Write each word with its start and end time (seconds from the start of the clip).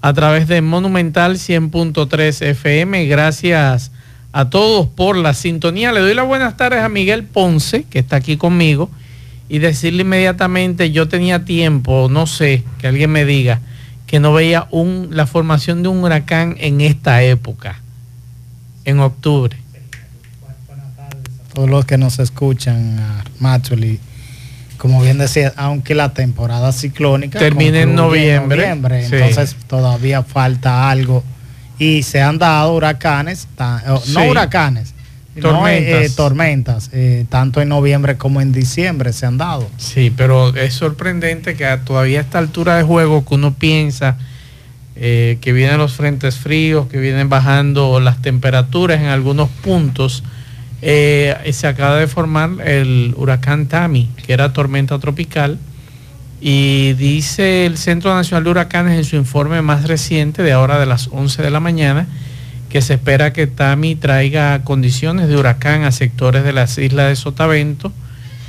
a 0.00 0.12
través 0.12 0.48
de 0.48 0.60
Monumental 0.62 1.36
100.3 1.36 2.42
FM. 2.42 3.06
Gracias 3.06 3.90
a 4.32 4.50
todos 4.50 4.86
por 4.86 5.16
la 5.16 5.34
sintonía. 5.34 5.92
Le 5.92 6.00
doy 6.00 6.14
las 6.14 6.26
buenas 6.26 6.56
tardes 6.56 6.80
a 6.80 6.88
Miguel 6.88 7.24
Ponce, 7.24 7.84
que 7.84 7.98
está 7.98 8.16
aquí 8.16 8.36
conmigo, 8.36 8.90
y 9.48 9.58
decirle 9.58 10.02
inmediatamente, 10.02 10.90
yo 10.90 11.08
tenía 11.08 11.44
tiempo, 11.44 12.08
no 12.10 12.26
sé, 12.26 12.64
que 12.78 12.88
alguien 12.88 13.10
me 13.10 13.24
diga, 13.24 13.60
que 14.06 14.20
no 14.20 14.32
veía 14.32 14.68
la 15.10 15.26
formación 15.26 15.82
de 15.82 15.88
un 15.88 16.04
huracán 16.04 16.56
en 16.58 16.80
esta 16.80 17.22
época, 17.22 17.80
en 18.84 19.00
octubre 19.00 19.56
todos 21.58 21.70
los 21.70 21.84
que 21.86 21.98
nos 21.98 22.20
escuchan, 22.20 23.00
Maxwell, 23.40 23.98
como 24.78 25.02
bien 25.02 25.18
decía, 25.18 25.52
aunque 25.56 25.94
la 25.94 26.14
temporada 26.14 26.72
ciclónica 26.72 27.38
termine 27.38 27.82
en 27.82 27.94
noviembre, 27.94 28.70
entonces 28.70 29.56
todavía 29.66 30.22
falta 30.22 30.90
algo. 30.90 31.22
Y 31.78 32.02
se 32.02 32.20
han 32.20 32.38
dado 32.38 32.74
huracanes, 32.74 33.46
no 34.08 34.24
huracanes, 34.24 34.94
tormentas, 35.40 36.02
eh, 36.02 36.10
tormentas 36.16 36.90
eh, 36.92 37.24
tanto 37.28 37.60
en 37.60 37.68
noviembre 37.68 38.16
como 38.16 38.40
en 38.40 38.52
diciembre 38.52 39.12
se 39.12 39.26
han 39.26 39.38
dado. 39.38 39.68
Sí, 39.76 40.12
pero 40.16 40.54
es 40.56 40.74
sorprendente 40.74 41.54
que 41.54 41.78
todavía 41.84 42.18
a 42.18 42.22
esta 42.22 42.38
altura 42.38 42.76
de 42.76 42.82
juego 42.82 43.24
que 43.24 43.34
uno 43.34 43.54
piensa 43.54 44.16
eh, 45.00 45.38
que 45.40 45.52
vienen 45.52 45.78
los 45.78 45.92
frentes 45.92 46.38
fríos, 46.38 46.88
que 46.88 46.98
vienen 46.98 47.28
bajando 47.28 48.00
las 48.00 48.20
temperaturas 48.20 49.00
en 49.00 49.06
algunos 49.06 49.48
puntos, 49.48 50.24
eh, 50.82 51.36
se 51.52 51.66
acaba 51.66 51.96
de 51.96 52.06
formar 52.06 52.50
el 52.64 53.14
huracán 53.16 53.66
Tami, 53.66 54.08
que 54.24 54.32
era 54.32 54.52
tormenta 54.52 54.98
tropical, 54.98 55.58
y 56.40 56.92
dice 56.92 57.66
el 57.66 57.78
Centro 57.78 58.14
Nacional 58.14 58.44
de 58.44 58.50
Huracanes 58.50 58.96
en 58.96 59.04
su 59.04 59.16
informe 59.16 59.60
más 59.62 59.88
reciente 59.88 60.42
de 60.42 60.52
ahora 60.52 60.78
de 60.78 60.86
las 60.86 61.08
11 61.10 61.42
de 61.42 61.50
la 61.50 61.60
mañana, 61.60 62.06
que 62.68 62.80
se 62.82 62.94
espera 62.94 63.32
que 63.32 63.46
Tami 63.46 63.96
traiga 63.96 64.62
condiciones 64.62 65.28
de 65.28 65.36
huracán 65.36 65.84
a 65.84 65.92
sectores 65.92 66.44
de 66.44 66.52
las 66.52 66.78
islas 66.78 67.08
de 67.08 67.16
Sotavento 67.16 67.92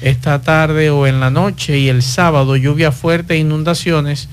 esta 0.01 0.41
tarde 0.41 0.89
o 0.89 1.07
en 1.07 1.19
la 1.19 1.29
noche 1.29 1.77
y 1.77 1.89
el 1.89 2.01
sábado 2.01 2.55
lluvia 2.55 2.91
fuerte 2.91 3.33
e 3.33 3.37
inundaciones 3.37 4.29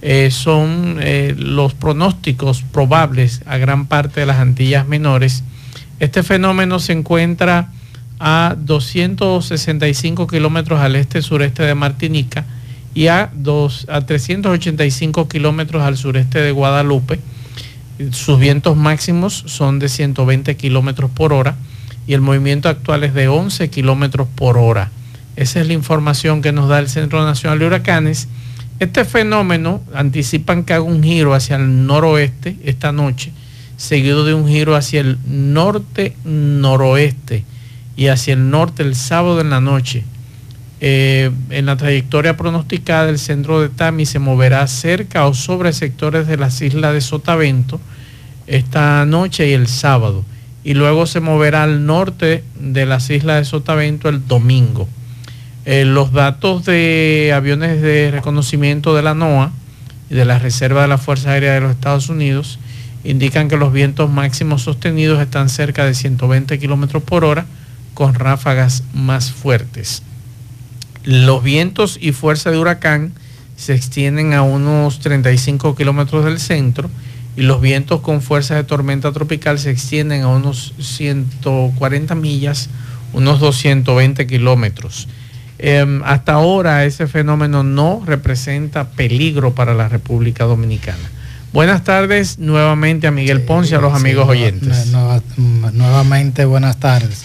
eh, 0.00 0.30
son 0.30 0.98
eh, 1.00 1.34
los 1.36 1.74
pronósticos 1.74 2.62
probables 2.62 3.42
a 3.46 3.58
gran 3.58 3.86
parte 3.86 4.20
de 4.20 4.26
las 4.26 4.38
Antillas 4.38 4.86
menores 4.86 5.42
este 6.00 6.22
fenómeno 6.22 6.78
se 6.78 6.92
encuentra 6.92 7.70
a 8.20 8.56
265 8.58 10.26
kilómetros 10.26 10.80
al 10.80 10.96
este-sureste 10.96 11.62
de 11.62 11.74
Martinica 11.74 12.44
y 12.94 13.08
a, 13.08 13.30
a 13.88 14.00
385 14.06 15.28
kilómetros 15.28 15.82
al 15.82 15.96
sureste 15.96 16.40
de 16.40 16.52
Guadalupe. 16.52 17.20
Sus 18.12 18.38
vientos 18.38 18.76
máximos 18.76 19.44
son 19.46 19.78
de 19.78 19.88
120 19.88 20.56
kilómetros 20.56 21.10
por 21.10 21.32
hora 21.32 21.56
y 22.06 22.14
el 22.14 22.20
movimiento 22.20 22.68
actual 22.68 23.04
es 23.04 23.14
de 23.14 23.28
11 23.28 23.68
kilómetros 23.70 24.28
por 24.34 24.56
hora. 24.56 24.90
Esa 25.36 25.60
es 25.60 25.66
la 25.66 25.72
información 25.72 26.42
que 26.42 26.52
nos 26.52 26.68
da 26.68 26.78
el 26.78 26.88
Centro 26.88 27.24
Nacional 27.24 27.58
de 27.58 27.66
Huracanes. 27.66 28.28
Este 28.80 29.04
fenómeno 29.04 29.82
anticipan 29.94 30.64
que 30.64 30.74
haga 30.74 30.82
un 30.82 31.02
giro 31.02 31.34
hacia 31.34 31.56
el 31.56 31.86
noroeste 31.86 32.56
esta 32.64 32.92
noche 32.92 33.32
seguido 33.78 34.26
de 34.26 34.34
un 34.34 34.46
giro 34.46 34.76
hacia 34.76 35.00
el 35.00 35.16
norte-noroeste 35.24 37.46
y 37.96 38.08
hacia 38.08 38.34
el 38.34 38.50
norte 38.50 38.82
el 38.82 38.94
sábado 38.94 39.40
en 39.40 39.48
la 39.48 39.62
noche. 39.62 40.04
Eh, 40.80 41.30
en 41.50 41.66
la 41.66 41.76
trayectoria 41.76 42.36
pronosticada, 42.36 43.08
el 43.08 43.18
centro 43.18 43.60
de 43.60 43.68
Tami 43.68 44.04
se 44.04 44.18
moverá 44.18 44.66
cerca 44.66 45.26
o 45.26 45.34
sobre 45.34 45.72
sectores 45.72 46.26
de 46.26 46.36
las 46.36 46.60
islas 46.60 46.92
de 46.92 47.00
Sotavento 47.00 47.80
esta 48.46 49.06
noche 49.06 49.48
y 49.48 49.52
el 49.52 49.68
sábado. 49.68 50.24
Y 50.64 50.74
luego 50.74 51.06
se 51.06 51.20
moverá 51.20 51.62
al 51.62 51.86
norte 51.86 52.42
de 52.58 52.84
las 52.84 53.08
islas 53.10 53.38
de 53.38 53.44
Sotavento 53.44 54.08
el 54.08 54.26
domingo. 54.26 54.88
Eh, 55.64 55.84
los 55.84 56.12
datos 56.12 56.64
de 56.64 57.32
aviones 57.34 57.80
de 57.80 58.10
reconocimiento 58.10 58.96
de 58.96 59.02
la 59.02 59.14
NOAA 59.14 59.52
y 60.10 60.14
de 60.14 60.24
la 60.24 60.40
Reserva 60.40 60.82
de 60.82 60.88
la 60.88 60.98
Fuerza 60.98 61.30
Aérea 61.30 61.54
de 61.54 61.60
los 61.60 61.70
Estados 61.70 62.08
Unidos 62.08 62.58
indican 63.04 63.48
que 63.48 63.56
los 63.56 63.72
vientos 63.72 64.10
máximos 64.10 64.62
sostenidos 64.62 65.20
están 65.20 65.48
cerca 65.48 65.84
de 65.84 65.94
120 65.94 66.58
kilómetros 66.58 67.02
por 67.02 67.24
hora 67.24 67.46
con 67.94 68.14
ráfagas 68.14 68.84
más 68.94 69.32
fuertes. 69.32 70.02
Los 71.04 71.42
vientos 71.42 71.98
y 72.00 72.12
fuerza 72.12 72.50
de 72.50 72.58
huracán 72.58 73.12
se 73.56 73.74
extienden 73.74 74.34
a 74.34 74.42
unos 74.42 75.00
35 75.00 75.74
kilómetros 75.74 76.24
del 76.24 76.38
centro 76.38 76.90
y 77.36 77.42
los 77.42 77.60
vientos 77.60 78.00
con 78.00 78.20
fuerza 78.20 78.56
de 78.56 78.64
tormenta 78.64 79.12
tropical 79.12 79.58
se 79.58 79.70
extienden 79.70 80.22
a 80.22 80.28
unos 80.28 80.74
140 80.78 82.14
millas, 82.14 82.68
unos 83.12 83.40
220 83.40 84.26
kilómetros. 84.26 85.08
Em, 85.58 86.02
hasta 86.04 86.34
ahora 86.34 86.84
ese 86.84 87.08
fenómeno 87.08 87.64
no 87.64 88.02
representa 88.06 88.90
peligro 88.90 89.54
para 89.54 89.74
la 89.74 89.88
República 89.88 90.44
Dominicana. 90.44 91.10
Buenas 91.58 91.82
tardes 91.82 92.38
nuevamente 92.38 93.08
a 93.08 93.10
Miguel 93.10 93.40
Ponce 93.40 93.74
a 93.74 93.80
los 93.80 93.92
amigos 93.92 94.28
oyentes. 94.28 94.92
nuevamente 95.72 96.44
buenas 96.44 96.78
tardes. 96.78 97.24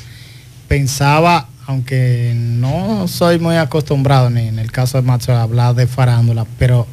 Pensaba, 0.68 1.50
aunque 1.68 2.34
no 2.36 3.08
soy 3.08 3.38
muy 3.38 3.58
acostumbrado 3.58 4.32
ni 4.32 4.48
en 4.48 4.58
el 4.58 4.72
caso 4.72 5.00
de 5.00 5.06
Macho 5.06 5.34
a 5.34 5.44
hablar 5.44 5.76
de 5.76 5.86
farándula, 5.86 6.48
pero 6.58 6.88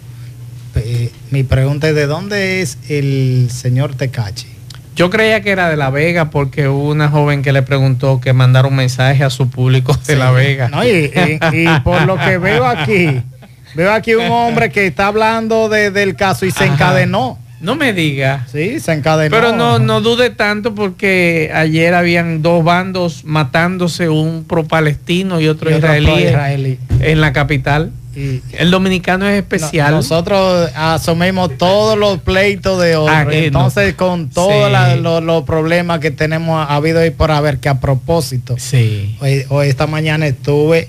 eh, 0.74 1.10
mi 1.30 1.42
pregunta 1.42 1.88
es 1.88 1.94
de 1.94 2.04
dónde 2.04 2.60
es 2.60 2.76
el 2.90 3.48
señor 3.50 3.94
Tecachi. 3.94 4.48
Yo 4.94 5.08
creía 5.08 5.40
que 5.40 5.50
era 5.50 5.70
de 5.70 5.78
La 5.78 5.88
Vega 5.88 6.28
porque 6.28 6.68
hubo 6.68 6.90
una 6.90 7.08
joven 7.08 7.40
que 7.40 7.54
le 7.54 7.62
preguntó 7.62 8.20
que 8.20 8.34
mandara 8.34 8.68
un 8.68 8.76
mensaje 8.76 9.24
a 9.24 9.30
su 9.30 9.48
público 9.48 9.98
de 10.06 10.16
La 10.16 10.30
Vega. 10.30 10.70
y 10.84 11.66
por 11.84 12.02
lo 12.02 12.18
que 12.18 12.36
veo 12.36 12.66
aquí, 12.66 13.22
Veo 13.74 13.92
aquí 13.92 14.14
un 14.14 14.30
hombre 14.30 14.70
que 14.70 14.86
está 14.86 15.06
hablando 15.06 15.68
del 15.68 16.16
caso 16.16 16.46
y 16.46 16.50
se 16.50 16.64
encadenó. 16.64 17.38
No 17.60 17.76
me 17.76 17.92
diga. 17.92 18.46
Sí, 18.50 18.80
se 18.80 18.92
encadenó. 18.92 19.36
Pero 19.36 19.52
no, 19.52 19.78
no 19.78 20.00
dude 20.00 20.30
tanto 20.30 20.74
porque 20.74 21.50
ayer 21.54 21.94
habían 21.94 22.40
dos 22.40 22.64
bandos 22.64 23.24
matándose, 23.24 24.08
un 24.08 24.44
pro 24.44 24.64
palestino 24.64 25.40
y 25.40 25.48
otro, 25.48 25.70
israelí, 25.70 26.78
en 27.00 27.20
la 27.20 27.34
capital. 27.34 27.92
el 28.14 28.70
dominicano 28.70 29.28
es 29.28 29.36
especial. 29.36 29.92
nosotros 29.92 30.70
asumimos 30.74 31.58
todos 31.58 31.98
los 31.98 32.18
pleitos 32.20 32.80
de 32.80 32.96
hoy. 32.96 33.10
Entonces, 33.30 33.94
con 33.94 34.30
todos 34.30 34.72
los, 35.22 35.44
problemas 35.44 36.00
que 36.00 36.10
tenemos 36.10 36.66
ha 36.66 36.74
habido 36.74 37.00
ahí 37.00 37.10
por 37.10 37.30
haber, 37.30 37.58
que 37.58 37.68
a 37.68 37.78
propósito, 37.78 38.56
sí. 38.58 39.18
hoy 39.20 39.68
esta 39.68 39.86
mañana 39.86 40.26
estuve 40.26 40.88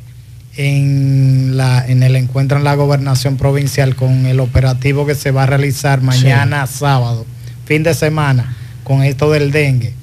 en, 0.58 1.56
la, 1.58 1.86
en 1.88 2.04
el 2.04 2.16
encuentro 2.16 2.58
en 2.58 2.64
la 2.64 2.76
gobernación 2.76 3.38
provincial 3.38 3.96
con 3.96 4.26
el 4.26 4.40
operativo 4.40 5.06
que 5.06 5.16
se 5.16 5.32
va 5.32 5.44
a 5.44 5.46
realizar 5.46 6.02
mañana 6.02 6.68
sábado, 6.68 7.26
fin 7.66 7.84
de 7.84 7.94
semana, 7.94 8.56
con 8.84 9.04
esto 9.04 9.32
del 9.32 9.52
dengue. 9.52 9.94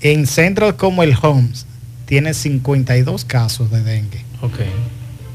En 0.00 0.26
centros 0.26 0.74
como 0.74 1.02
el 1.02 1.14
Homs 1.20 1.66
tiene 2.06 2.34
52 2.34 3.24
casos 3.24 3.70
de 3.70 3.82
dengue. 3.82 4.24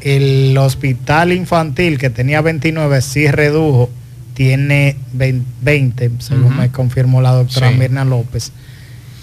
El 0.01 0.57
hospital 0.57 1.33
infantil 1.33 1.97
que 1.97 2.09
tenía 2.09 2.41
29 2.41 3.01
sí 3.01 3.27
redujo, 3.27 3.89
tiene 4.33 4.95
20, 5.13 6.11
según 6.19 6.57
me 6.57 6.71
confirmó 6.71 7.21
la 7.21 7.31
doctora 7.31 7.71
Mirna 7.71 8.05
López 8.05 8.51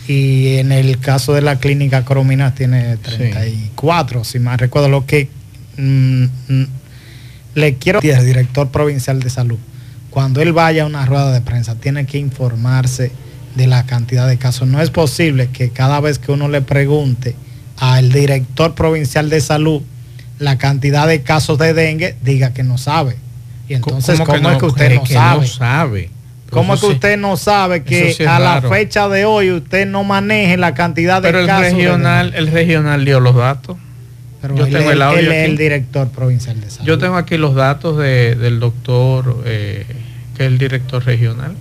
y 0.09 0.57
en 0.57 0.73
el 0.73 0.99
caso 0.99 1.33
de 1.33 1.43
la 1.43 1.59
clínica 1.59 2.05
Corominas 2.05 2.55
tiene 2.55 2.97
34, 2.97 4.25
si 4.25 4.39
más 4.39 4.59
recuerdo. 4.59 4.89
Lo 4.89 5.07
que 5.07 5.29
mm, 5.77 6.25
mm, 6.49 6.67
le 7.55 7.75
quiero 7.77 8.01
decir 8.01 8.17
al 8.17 8.27
director 8.27 8.71
provincial 8.71 9.21
de 9.21 9.31
salud, 9.31 9.59
cuando 10.11 10.43
él 10.43 10.53
vaya 10.53 10.83
a 10.83 10.87
una 10.87 11.07
rueda 11.07 11.33
de 11.33 11.41
prensa, 11.41 11.77
tiene 11.77 12.05
que 12.07 12.19
informarse 12.19 13.13
de 13.55 13.67
la 13.67 13.87
cantidad 13.87 14.27
de 14.27 14.39
casos. 14.39 14.69
No 14.69 14.81
es 14.81 14.91
posible 14.91 15.49
que 15.49 15.71
cada 15.71 16.01
vez 16.01 16.19
que 16.19 16.33
uno 16.33 16.49
le 16.49 16.63
pregunte 16.63 17.37
al 17.79 18.11
director 18.13 18.75
provincial 18.75 19.31
de 19.31 19.41
salud 19.41 19.83
la 20.39 20.59
cantidad 20.59 21.07
de 21.07 21.23
casos 21.23 21.59
de 21.59 21.73
dengue, 21.73 22.17
diga 22.23 22.53
que 22.53 22.63
no 22.63 22.77
sabe. 22.79 23.17
Y 23.69 23.75
entonces, 23.75 24.21
¿cómo, 24.21 24.51
es 24.51 24.59
que 24.59 24.67
usted 24.67 24.95
no 24.95 25.07
sabe? 25.07 25.47
sabe? 25.47 26.11
¿Cómo 26.53 26.75
es 26.75 26.81
que 26.81 26.87
usted 26.87 27.17
no 27.17 27.37
sabe 27.39 27.83
que 27.83 28.15
a 28.29 28.39
la 28.39 28.61
fecha 28.61 29.09
de 29.09 29.25
hoy 29.25 29.51
usted 29.51 29.87
no 29.87 30.05
maneje 30.05 30.59
la 30.59 30.75
cantidad 30.75 31.23
de 31.23 31.29
Pero 31.29 31.41
el 31.41 31.49
regional, 31.49 32.35
el 32.35 32.49
regional 32.49 33.05
dio 33.05 33.21
los 33.21 33.35
datos. 33.35 33.79
Yo 34.55 34.67
tengo 34.67 34.91
el 34.91 35.01
audio 35.01 35.33
el 35.33 35.57
director 35.57 36.09
provincial 36.09 36.61
de 36.61 36.69
salud. 36.69 36.87
Yo 36.87 36.99
tengo 36.99 37.17
aquí 37.17 37.37
los 37.39 37.55
datos 37.55 37.97
del 37.97 38.61
doctor, 38.61 39.43
eh, 39.47 39.87
que 40.37 40.45
es 40.45 40.53
el 40.53 40.59
director 40.59 41.05
regional. 41.05 41.55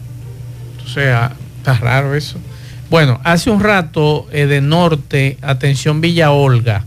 O 0.84 0.90
sea, 0.90 1.34
está 1.58 1.76
raro 1.76 2.14
eso. 2.16 2.40
Bueno, 2.90 3.22
hace 3.24 3.50
un 3.50 3.62
rato 3.62 4.28
eh, 4.34 4.48
de 4.48 4.60
norte, 4.60 5.38
atención 5.42 6.02
Villa 6.02 6.32
Olga, 6.32 6.84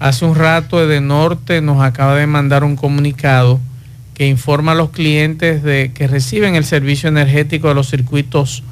hace 0.00 0.24
un 0.24 0.34
rato 0.34 0.84
de 0.84 1.00
norte 1.00 1.60
nos 1.60 1.82
acaba 1.82 2.16
de 2.16 2.26
mandar 2.26 2.64
un 2.64 2.74
comunicado 2.74 3.60
que 4.18 4.26
informa 4.26 4.72
a 4.72 4.74
los 4.74 4.90
clientes 4.90 5.62
de 5.62 5.92
que 5.94 6.08
reciben 6.08 6.56
el 6.56 6.64
servicio 6.64 7.08
energético 7.08 7.68
de 7.68 7.74
los 7.76 7.88
circuitos 7.88 8.64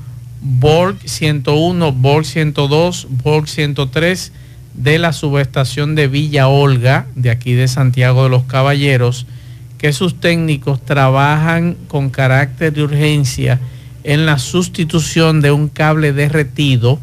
Borg 0.43 0.97
101, 1.05 1.93
Borg 1.93 2.27
102, 2.27 3.07
Borg 3.23 3.49
103 3.49 4.33
de 4.75 4.99
la 4.99 5.13
subestación 5.13 5.95
de 5.95 6.09
Villa 6.09 6.49
Olga, 6.49 7.07
de 7.15 7.31
aquí 7.31 7.55
de 7.55 7.69
Santiago 7.69 8.25
de 8.25 8.31
los 8.31 8.43
Caballeros, 8.43 9.27
que 9.79 9.93
sus 9.93 10.19
técnicos 10.21 10.85
trabajan 10.85 11.77
con 11.87 12.11
carácter 12.11 12.73
de 12.73 12.83
urgencia 12.83 13.61
en 14.03 14.27
la 14.27 14.39
sustitución 14.39 15.41
de 15.43 15.53
un 15.53 15.69
cable 15.69 16.13
derretido, 16.13 16.99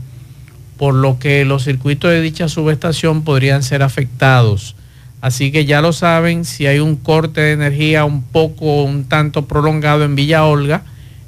por 0.77 0.95
lo 0.95 1.17
que 1.17 1.45
los 1.45 1.63
circuitos 1.63 2.11
de 2.11 2.21
dicha 2.21 2.49
subestación 2.49 3.23
podrían 3.23 3.63
ser 3.63 3.83
afectados. 3.83 4.75
Así 5.23 5.53
que 5.53 5.63
ya 5.63 5.79
lo 5.79 5.93
saben, 5.93 6.43
si 6.43 6.67
hay 6.67 6.79
un 6.79 6.97
corte 6.97 7.39
de 7.39 7.53
energía 7.53 8.03
un 8.03 8.23
poco, 8.23 8.83
un 8.83 9.05
tanto 9.05 9.47
prolongado 9.47 10.03
en 10.03 10.17
Villa 10.17 10.43
Olga, 10.43 10.83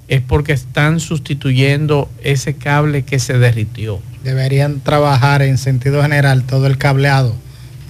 es 0.10 0.20
porque 0.20 0.52
están 0.52 1.00
sustituyendo 1.00 2.10
ese 2.22 2.56
cable 2.56 3.04
que 3.04 3.20
se 3.20 3.38
derritió. 3.38 4.02
Deberían 4.22 4.82
trabajar 4.82 5.42
en 5.44 5.58
sentido 5.58 6.02
general 6.02 6.44
todo 6.44 6.68
el 6.68 6.78
cableado, 6.78 7.34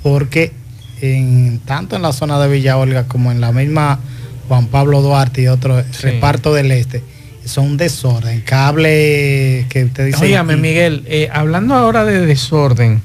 porque 0.03 0.51
en, 1.01 1.59
tanto 1.65 1.95
en 1.95 2.03
la 2.03 2.13
zona 2.13 2.37
de 2.37 2.49
Villa 2.49 2.77
Olga 2.77 3.07
como 3.07 3.31
en 3.31 3.41
la 3.41 3.51
misma 3.51 3.99
Juan 4.47 4.67
Pablo 4.67 5.01
Duarte 5.01 5.41
y 5.41 5.47
otro 5.47 5.83
reparto 6.03 6.53
del 6.53 6.71
este, 6.71 7.01
son 7.45 7.77
desorden. 7.77 8.41
Cable 8.41 9.65
que 9.69 9.85
usted 9.85 10.05
dice. 10.05 10.23
Óigame, 10.23 10.55
Miguel, 10.55 11.03
eh, 11.07 11.29
hablando 11.33 11.73
ahora 11.73 12.05
de 12.05 12.23
desorden 12.27 13.01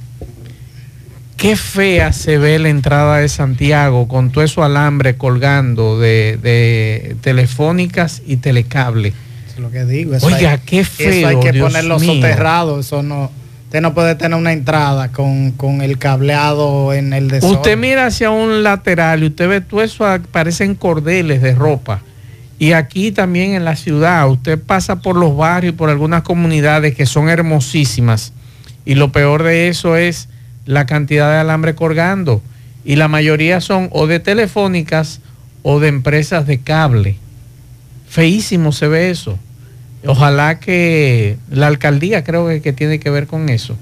Qué 1.41 1.57
fea 1.57 2.13
se 2.13 2.37
ve 2.37 2.59
la 2.59 2.69
entrada 2.69 3.17
de 3.17 3.29
Santiago 3.31 4.07
con 4.09 4.31
todo 4.31 4.45
eso 4.45 4.63
alambre 4.63 5.17
colgando 5.17 5.99
de, 5.99 7.17
telefónicas 7.23 8.21
y 8.27 8.37
telecable. 8.37 9.15
Eso 9.47 9.55
es 9.55 9.59
lo 9.61 9.71
que 9.71 9.87
digo. 9.87 10.15
Oiga, 10.21 10.59
qué 10.59 10.85
feo. 10.85 11.09
Eso 11.11 11.29
hay 11.29 11.41
que 11.41 11.59
ponerlo 11.59 11.99
soterrado. 11.99 12.81
Eso 12.81 13.03
no. 13.03 13.31
Usted 13.65 13.81
no 13.81 13.95
puede 13.95 14.17
tener 14.17 14.39
una 14.39 14.53
entrada 14.53 15.13
con, 15.13 15.81
el 15.81 15.97
cableado 15.97 16.93
en 16.93 17.15
el 17.15 17.29
desorden. 17.29 17.57
Usted 17.57 17.79
mira 17.79 18.05
hacia 18.05 18.31
un 18.31 18.63
lateral 18.63 19.23
y 19.23 19.29
usted 19.29 19.49
ve 19.49 19.61
todo 19.63 19.83
eso, 19.83 20.05
parecen 20.31 20.75
cordeles 20.75 21.41
de 21.41 21.55
ropa. 21.55 22.03
Y 22.59 22.73
aquí 22.73 23.13
también 23.13 23.55
en 23.55 23.65
la 23.65 23.77
ciudad, 23.77 24.29
usted 24.29 24.59
pasa 24.59 25.01
por 25.01 25.17
los 25.17 25.35
barrios, 25.35 25.75
por 25.75 25.89
algunas 25.89 26.21
comunidades 26.21 26.95
que 26.95 27.07
son 27.07 27.31
hermosísimas. 27.31 28.35
Y 28.85 28.97
lo 28.97 29.11
peor 29.11 29.43
de 29.43 29.69
eso 29.69 29.97
es 29.97 30.29
la 30.71 30.87
cantidad 30.87 31.31
de 31.31 31.39
alambre 31.39 31.75
colgando 31.75 32.43
y 32.85 32.95
la 32.95 33.09
mayoría 33.09 33.61
son 33.61 33.89
o 33.91 34.07
de 34.07 34.21
telefónicas 34.21 35.21
o 35.63 35.81
de 35.81 35.89
empresas 35.89 36.47
de 36.47 36.61
cable. 36.61 37.17
Feísimo 38.09 38.71
se 38.71 38.87
ve 38.87 39.11
eso. 39.11 39.37
Ojalá 40.07 40.61
que 40.61 41.37
la 41.51 41.67
alcaldía 41.67 42.23
creo 42.23 42.47
que, 42.47 42.63
que 42.63 42.73
tiene 42.73 43.01
que 43.01 43.11
ver 43.11 43.27
con 43.27 43.49
eso 43.49 43.77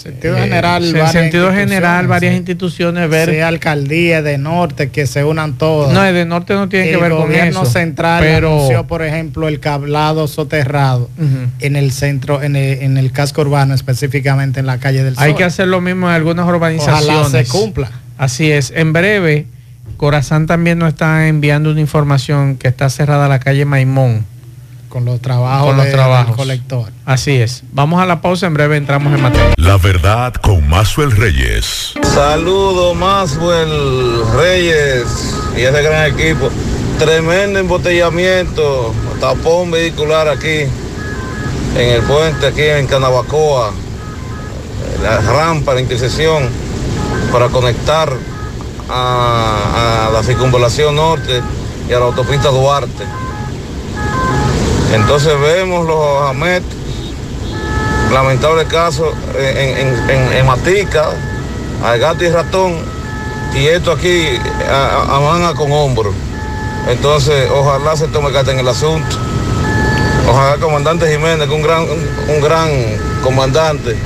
sentido 0.00 0.36
general, 0.36 0.96
en 0.96 1.08
sentido 1.08 1.52
general 1.52 2.06
varias 2.06 2.34
instituciones 2.34 3.08
ver 3.08 3.30
sea 3.30 3.48
alcaldía 3.48 4.22
de 4.22 4.38
norte 4.38 4.90
que 4.90 5.06
se 5.06 5.24
unan 5.24 5.58
todas. 5.58 5.92
No 5.92 6.02
de 6.02 6.24
norte 6.24 6.54
no 6.54 6.68
tiene 6.68 6.90
que 6.90 6.96
ver 6.96 7.10
con 7.10 7.12
eso 7.12 7.22
el 7.22 7.28
gobierno 7.28 7.64
central 7.66 8.22
pero 8.22 8.54
anunció 8.54 8.86
por 8.86 9.02
ejemplo 9.02 9.48
el 9.48 9.60
cablado 9.60 10.26
soterrado 10.26 11.10
en 11.60 11.76
el 11.76 11.92
centro 11.92 12.42
en 12.42 12.56
el, 12.56 13.12
casco 13.12 13.42
urbano 13.42 13.74
específicamente 13.74 14.60
en 14.60 14.66
la 14.66 14.78
calle 14.78 15.02
del 15.04 15.14
Sol. 15.14 15.24
hay 15.24 15.34
que 15.34 15.44
hacer 15.44 15.68
lo 15.68 15.80
mismo 15.80 16.08
en 16.08 16.14
algunas 16.14 16.46
urbanizaciones 16.46 17.08
ojalá 17.08 17.28
se 17.28 17.44
cumpla. 17.46 17.90
Así 18.16 18.50
es. 18.50 18.72
En 18.74 18.92
breve 18.92 19.46
Corazán 19.96 20.46
también 20.46 20.78
nos 20.78 20.88
está 20.88 21.28
enviando 21.28 21.70
una 21.70 21.80
información 21.80 22.56
que 22.56 22.68
está 22.68 22.88
cerrada 22.88 23.28
la 23.28 23.38
calle 23.38 23.64
Maimón 23.64 24.24
con 24.90 25.04
los 25.06 25.20
trabajos, 25.22 25.68
con 25.68 25.76
los 25.78 25.90
trabajos. 25.90 26.36
colector. 26.36 26.90
Así 27.06 27.36
es. 27.36 27.62
Vamos 27.72 28.02
a 28.02 28.06
la 28.06 28.20
pausa, 28.20 28.46
en 28.46 28.54
breve 28.54 28.76
entramos 28.76 29.14
en 29.14 29.22
materia. 29.22 29.54
La 29.56 29.78
verdad 29.78 30.34
con 30.34 30.68
Mazuel 30.68 31.12
Reyes. 31.12 31.94
Saludos, 32.02 32.94
Mazuel 32.96 34.22
Reyes 34.34 35.06
y 35.56 35.60
ese 35.60 35.82
gran 35.82 36.12
equipo. 36.12 36.50
Tremendo 36.98 37.60
embotellamiento, 37.60 38.92
tapón 39.20 39.70
vehicular 39.70 40.28
aquí, 40.28 40.64
en 41.76 41.88
el 41.88 42.02
puente, 42.02 42.48
aquí 42.48 42.62
en 42.62 42.86
Canabacoa, 42.86 43.72
la 45.02 45.20
rampa, 45.20 45.72
la 45.72 45.80
intersección, 45.80 46.48
para 47.32 47.48
conectar 47.48 48.12
a, 48.90 50.08
a 50.08 50.10
la 50.12 50.22
circunvalación 50.24 50.96
norte 50.96 51.40
y 51.88 51.92
a 51.92 52.00
la 52.00 52.06
autopista 52.06 52.48
Duarte 52.48 53.04
entonces 54.92 55.38
vemos 55.40 55.86
los 55.86 56.22
AMET, 56.22 56.62
lamentable 58.12 58.66
caso 58.66 59.12
en, 59.38 60.32
en, 60.36 60.46
Matica, 60.46 61.10
al 61.84 61.98
gato 61.98 62.24
y 62.24 62.30
ratón, 62.30 62.76
y 63.54 63.66
esto 63.66 63.92
aquí 63.92 64.26
a, 64.68 65.52
con 65.56 65.70
hombro. 65.70 66.12
Entonces, 66.88 67.48
ojalá 67.50 67.96
se 67.96 68.08
tome 68.08 68.32
carta 68.32 68.52
en 68.52 68.58
el 68.58 68.68
asunto. 68.68 69.16
Ojalá 70.28 70.54
el 70.54 70.60
comandante 70.60 71.10
Jiménez, 71.10 71.48
que 71.48 71.54
un 71.54 71.62
gran, 71.62 71.82
un, 71.82 72.40
gran 72.40 72.70
comandante, 73.22 73.96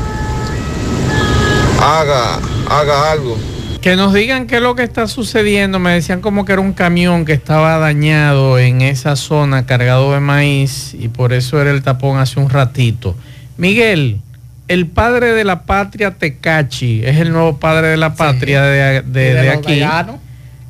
haga, 1.81 2.39
haga 2.69 3.13
algo. 3.13 3.39
Que 3.85 3.97
nos 3.97 4.15
digan 4.15 4.47
qué 4.47 4.57
es 4.57 4.63
lo 4.63 4.75
que 4.75 4.83
está 4.83 5.07
sucediendo. 5.07 5.79
Me 5.79 5.93
decían 5.93 6.23
como 6.23 6.47
que 6.47 6.55
era 6.55 6.63
un 6.63 6.73
camión 6.73 7.27
que 7.27 7.35
estaba 7.35 7.77
dañado 7.77 8.59
en 8.59 8.81
esa 8.81 9.15
zona 9.15 9.67
cargado 9.67 10.15
de 10.15 10.21
maíz 10.21 10.97
y 10.99 11.09
por 11.09 11.35
eso 11.35 11.61
era 11.61 11.71
el 11.71 11.83
tapón 11.83 12.17
hace 12.17 12.41
un 12.41 12.49
ratito. 12.49 13.15
Miguel, 13.59 14.23
el 14.69 14.87
padre 14.87 15.35
de 15.35 15.45
la 15.45 15.65
patria 15.65 16.13
Tecachi 16.13 17.03
es 17.05 17.19
el 17.19 17.31
nuevo 17.31 17.59
padre 17.59 17.89
de 17.89 17.99
la 17.99 18.15
patria 18.15 18.63
de, 18.63 19.03
de, 19.03 19.51
aquí. 19.51 19.75
Veganos? 19.75 20.17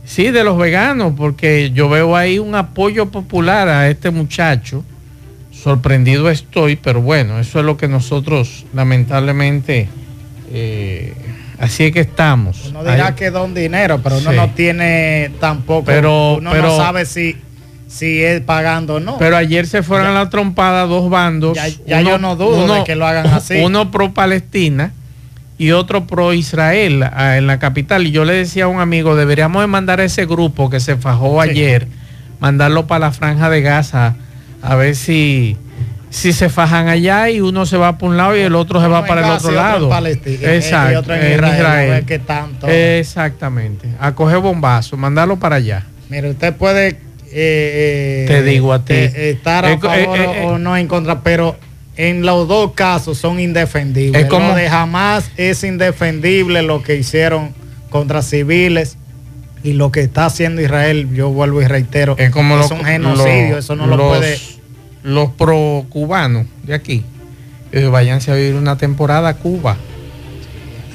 Sí, 0.05 0.33
de 0.33 0.43
los 0.43 0.59
veganos, 0.59 1.13
porque 1.17 1.71
yo 1.71 1.89
veo 1.89 2.17
ahí 2.17 2.41
un 2.41 2.57
apoyo 2.57 3.13
popular 3.13 3.69
a 3.69 3.89
este 3.89 4.11
muchacho. 4.11 4.85
Sorprendido 5.53 6.31
estoy, 6.31 6.75
pero 6.75 7.01
bueno, 7.01 7.39
eso 7.39 7.61
es 7.61 7.65
lo 7.65 7.77
que 7.77 7.87
nosotros 7.87 8.67
lamentablemente 8.75 9.89
eh, 10.53 11.15
Así 11.65 11.85
es 11.85 11.93
que 11.93 12.01
estamos. 12.01 12.67
Uno 12.69 12.85
dirá 12.85 13.15
que 13.15 13.31
don 13.31 13.55
dinero, 13.55 14.01
pero 14.03 14.19
uno 14.19 14.33
no 14.33 14.51
tiene 14.51 15.31
tampoco. 15.41 15.85
Pero, 15.85 16.37
uno 16.37 16.55
no 16.55 16.77
sabe 16.77 17.07
si, 17.07 17.37
si 17.89 18.23
es 18.23 18.41
pagando 18.43 18.97
o 18.97 19.01
no. 19.01 19.17
Pero 19.19 19.37
ayer 19.37 19.67
se 19.67 19.83
fueron 19.83 20.09
a 20.09 20.13
la 20.13 20.31
trompada 20.31 20.87
dos 20.87 21.09
bandos. 21.09 21.59
Ya, 21.87 22.03
yo 22.03 22.19
no 22.19 22.37
dudo 22.37 22.75
de 22.75 22.85
que 22.85 22.97
lo 22.97 23.07
hagan 23.07 23.27
así. 23.29 23.57
Uno 23.63 23.91
pro 23.91 24.13
Palestina 24.13 24.93
y 25.57 25.71
otro 25.71 26.07
pro 26.07 26.33
Israel 26.33 27.05
en 27.17 27.47
la 27.47 27.59
capital. 27.59 28.07
Y 28.07 28.11
yo 28.11 28.25
le 28.25 28.35
decía 28.35 28.65
a 28.65 28.69
un 28.69 28.81
amigo, 28.81 29.17
deberíamos 29.17 29.63
de 29.63 29.67
mandar 29.67 30.01
a 30.01 30.05
ese 30.05 30.27
grupo 30.27 30.69
que 30.69 30.81
se 30.81 30.97
fajó 30.97 31.41
ayer, 31.41 31.89
mandarlo 32.41 32.87
para 32.87 33.07
la 33.07 33.13
franja 33.13 33.49
de 33.49 33.63
Gaza, 33.63 34.17
a 34.61 34.75
ver 34.75 34.97
si 34.97 35.57
si 36.15 36.33
se 36.33 36.49
fajan 36.49 36.87
allá 36.87 37.29
y 37.29 37.41
uno 37.41 37.67
se 37.67 37.77
va 37.77 37.99
por 37.99 38.11
un 38.11 38.17
lado 38.17 38.37
y 38.37 38.41
el 38.41 38.55
otro 38.55 38.81
se 38.81 38.87
va 38.87 39.05
para 39.05 39.27
el 39.27 39.33
otro 39.33 39.51
lado. 39.51 39.91
Exacto. 40.15 41.13
Israel. 41.13 42.05
tanto. 42.25 42.69
Exactamente. 42.69 43.89
A 43.99 44.15
coger 44.15 44.39
bombazo, 44.39 44.97
mandarlo 44.97 45.41
para 45.41 45.57
allá. 45.57 45.85
Mire, 46.09 46.31
usted 46.31 46.55
puede. 46.55 46.89
Eh, 46.89 46.95
eh, 47.33 48.25
Te 48.29 48.43
digo 48.45 48.73
a 48.73 48.85
ti. 48.85 48.95
Eh, 48.95 49.31
estar 49.31 49.67
a 49.67 49.77
favor 49.77 50.19
o 50.45 50.59
no 50.59 50.77
en 50.77 50.87
contra, 50.87 51.23
pero 51.23 51.57
en 51.97 52.23
los 52.23 52.47
dos 52.47 52.75
casos 52.75 53.19
son 53.19 53.41
indefendibles. 53.41 54.23
Es 54.23 54.29
como, 54.29 54.51
lo 54.51 54.55
de 54.55 54.71
jamás 54.71 55.33
es 55.37 55.65
indefendible 55.65 56.63
lo 56.63 56.85
que 56.85 56.95
hicieron 56.95 57.53
contra 57.91 58.23
civiles 58.23 58.99
y 59.65 59.73
lo 59.73 59.91
que 59.91 60.03
está 60.03 60.27
haciendo 60.27 60.63
Israel, 60.63 61.09
yo 61.13 61.31
vuelvo 61.31 61.61
y 61.61 61.67
reitero, 61.67 62.15
es, 62.19 62.31
como 62.31 62.61
es 62.61 62.71
un 62.71 62.85
genocidio, 62.85 63.59
eso 63.59 63.75
no 63.75 63.89
lo 63.89 63.97
puede 63.97 64.39
los 65.05 65.29
pro 65.31 65.85
cubanos 65.91 66.47
de 66.65 66.75
aquí, 66.75 67.05
eh, 67.73 67.85
váyanse 67.85 68.33
a 68.33 68.35
vivir 68.35 68.55
una 68.55 68.77
temporada 68.77 69.29
a 69.29 69.35
Cuba. 69.35 69.77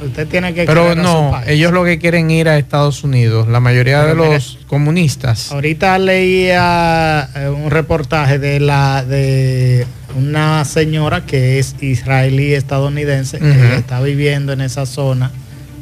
usted 0.03 0.27
tiene 0.27 0.53
que... 0.53 0.65
Pero 0.65 0.95
no, 0.95 1.39
ellos 1.45 1.71
lo 1.71 1.85
que 1.85 1.99
quieren 1.99 2.31
ir 2.31 2.49
a 2.49 2.57
Estados 2.57 3.03
Unidos, 3.03 3.47
la 3.47 3.59
mayoría 3.59 4.03
de 4.03 4.15
los 4.15 4.57
comunistas. 4.67 5.51
Ahorita 5.51 5.97
leía 5.99 7.29
eh, 7.35 7.49
un 7.49 7.69
reportaje 7.69 8.39
de 8.39 8.59
la 8.59 9.05
de 9.05 9.85
una 10.17 10.65
señora 10.65 11.23
que 11.23 11.59
es 11.59 11.75
israelí 11.79 12.53
estadounidense, 12.55 13.37
que 13.37 13.75
está 13.75 14.01
viviendo 14.01 14.53
en 14.53 14.61
esa 14.61 14.87
zona 14.87 15.31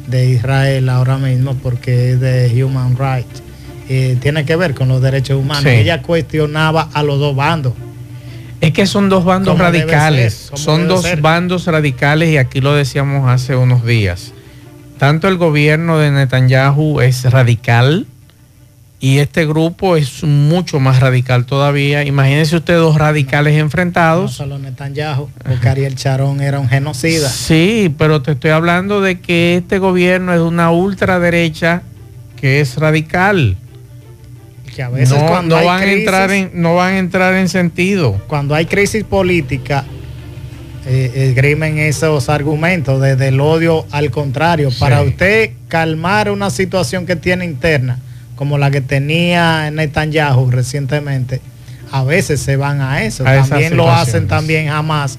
de 0.06 0.28
Israel 0.28 0.90
ahora 0.90 1.16
mismo 1.16 1.54
porque 1.54 2.12
es 2.12 2.20
de 2.20 2.62
Human 2.62 2.94
Rights. 2.98 3.42
Eh, 3.88 4.18
tiene 4.20 4.44
que 4.44 4.54
ver 4.54 4.74
con 4.74 4.88
los 4.88 5.00
derechos 5.00 5.40
humanos. 5.40 5.64
Ella 5.64 6.02
cuestionaba 6.02 6.90
a 6.92 7.02
los 7.02 7.18
dos 7.18 7.34
bandos 7.34 7.72
es 8.60 8.72
que 8.72 8.86
son 8.86 9.08
dos 9.08 9.24
bandos 9.24 9.58
radicales, 9.58 10.50
son 10.54 10.88
dos 10.88 11.06
bandos 11.20 11.66
radicales 11.66 12.30
y 12.30 12.36
aquí 12.38 12.60
lo 12.60 12.74
decíamos 12.74 13.28
hace 13.28 13.56
unos 13.56 13.84
días. 13.84 14.32
Tanto 14.98 15.28
el 15.28 15.36
gobierno 15.36 15.98
de 15.98 16.10
Netanyahu 16.10 17.00
es 17.00 17.24
radical 17.30 18.06
y 19.00 19.18
este 19.18 19.46
grupo 19.46 19.96
es 19.96 20.24
mucho 20.24 20.80
más 20.80 20.98
radical 20.98 21.46
todavía. 21.46 22.04
Imagínense 22.04 22.56
ustedes 22.56 22.80
dos 22.80 22.96
radicales 22.96 23.56
enfrentados. 23.56 24.32
No 24.32 24.36
solo 24.36 24.58
Netanyahu, 24.58 25.30
porque 25.44 25.68
Ariel 25.68 25.94
Charón 25.94 26.40
era 26.40 26.58
un 26.58 26.68
genocida. 26.68 27.28
Sí, 27.28 27.94
pero 27.96 28.22
te 28.22 28.32
estoy 28.32 28.50
hablando 28.50 29.00
de 29.00 29.20
que 29.20 29.58
este 29.58 29.78
gobierno 29.78 30.34
es 30.34 30.40
una 30.40 30.72
ultraderecha 30.72 31.82
que 32.40 32.60
es 32.60 32.76
radical 32.76 33.56
a 34.82 34.88
veces 34.88 35.18
no, 35.20 35.26
cuando 35.26 35.56
van 35.62 35.82
a 35.82 35.92
entrar 35.92 36.30
en, 36.30 36.50
no 36.54 36.76
van 36.76 36.94
a 36.94 36.98
entrar 36.98 37.34
en 37.34 37.48
sentido. 37.48 38.20
Cuando 38.28 38.54
hay 38.54 38.66
crisis 38.66 39.04
política, 39.04 39.84
eh, 40.86 41.28
esgrimen 41.28 41.78
esos 41.78 42.28
argumentos 42.28 43.00
desde 43.00 43.28
el 43.28 43.40
odio 43.40 43.84
al 43.90 44.10
contrario. 44.10 44.70
Para 44.78 45.02
usted 45.02 45.50
calmar 45.68 46.30
una 46.30 46.50
situación 46.50 47.06
que 47.06 47.16
tiene 47.16 47.44
interna, 47.44 47.98
como 48.36 48.56
la 48.56 48.70
que 48.70 48.80
tenía 48.80 49.70
Netanyahu 49.70 50.50
recientemente, 50.50 51.40
a 51.90 52.04
veces 52.04 52.40
se 52.40 52.56
van 52.56 52.80
a 52.80 53.02
eso. 53.02 53.24
también 53.24 53.76
lo 53.76 53.90
hacen 53.90 54.28
también 54.28 54.68
jamás 54.68 55.18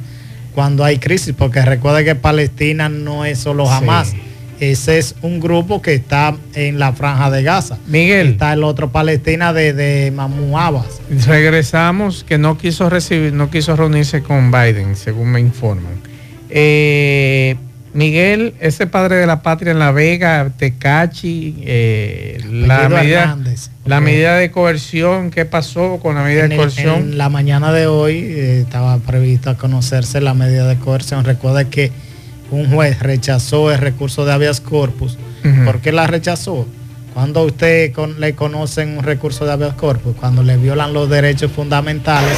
cuando 0.55 0.83
hay 0.83 0.97
crisis, 0.97 1.33
porque 1.37 1.61
recuerde 1.61 2.03
que 2.03 2.15
Palestina 2.15 2.89
no 2.89 3.25
es 3.25 3.39
solo 3.39 3.65
jamás. 3.65 4.13
Ese 4.59 4.97
es 4.97 5.15
un 5.21 5.39
grupo 5.39 5.81
que 5.81 5.93
está 5.93 6.35
en 6.53 6.79
la 6.79 6.91
franja 6.93 7.31
de 7.31 7.43
Gaza. 7.43 7.77
Miguel. 7.87 8.29
Está 8.29 8.53
el 8.53 8.63
otro 8.63 8.91
Palestina 8.91 9.53
de, 9.53 9.73
de 9.73 10.13
Abbas. 10.55 11.01
Regresamos, 11.27 12.23
que 12.25 12.37
no 12.37 12.57
quiso 12.57 12.89
recibir, 12.89 13.31
no 13.33 13.49
quiso 13.49 13.75
reunirse 13.75 14.21
con 14.21 14.51
Biden, 14.51 14.95
según 14.95 15.31
me 15.31 15.39
informan. 15.39 16.01
Eh, 16.49 17.55
Miguel, 17.93 18.53
ese 18.59 18.85
padre 18.85 19.15
de 19.15 19.25
la 19.25 19.41
patria 19.41 19.71
en 19.71 19.79
La 19.79 19.91
Vega, 19.91 20.51
Tecachi, 20.55 21.55
eh, 21.61 22.39
la, 22.51 22.87
medida, 22.87 23.37
la 23.85 23.99
medida 23.99 24.35
de 24.35 24.51
coerción, 24.51 25.31
¿qué 25.31 25.45
pasó 25.45 25.99
con 25.99 26.15
la 26.15 26.23
medida 26.23 26.47
de 26.47 26.55
coerción? 26.55 26.95
En 26.95 27.17
la 27.17 27.29
mañana 27.29 27.71
de 27.71 27.87
hoy 27.87 28.17
eh, 28.17 28.61
estaba 28.61 28.97
previsto 28.99 29.57
conocerse 29.57 30.21
la 30.21 30.35
medida 30.35 30.67
de 30.67 30.75
coerción. 30.75 31.25
Recuerda 31.25 31.65
que 31.65 31.91
un 32.51 32.71
juez 32.71 32.99
rechazó 32.99 33.71
el 33.71 33.77
recurso 33.77 34.25
de 34.25 34.33
habeas 34.33 34.61
corpus. 34.61 35.17
¿Por 35.65 35.81
qué 35.81 35.91
la 35.91 36.07
rechazó? 36.07 36.67
Cuando 37.13 37.43
usted 37.43 37.93
le 38.17 38.35
conocen 38.35 38.97
un 38.97 39.03
recurso 39.03 39.45
de 39.45 39.51
habeas 39.53 39.73
corpus, 39.73 40.15
cuando 40.15 40.43
le 40.43 40.57
violan 40.57 40.93
los 40.93 41.09
derechos 41.09 41.51
fundamentales 41.51 42.37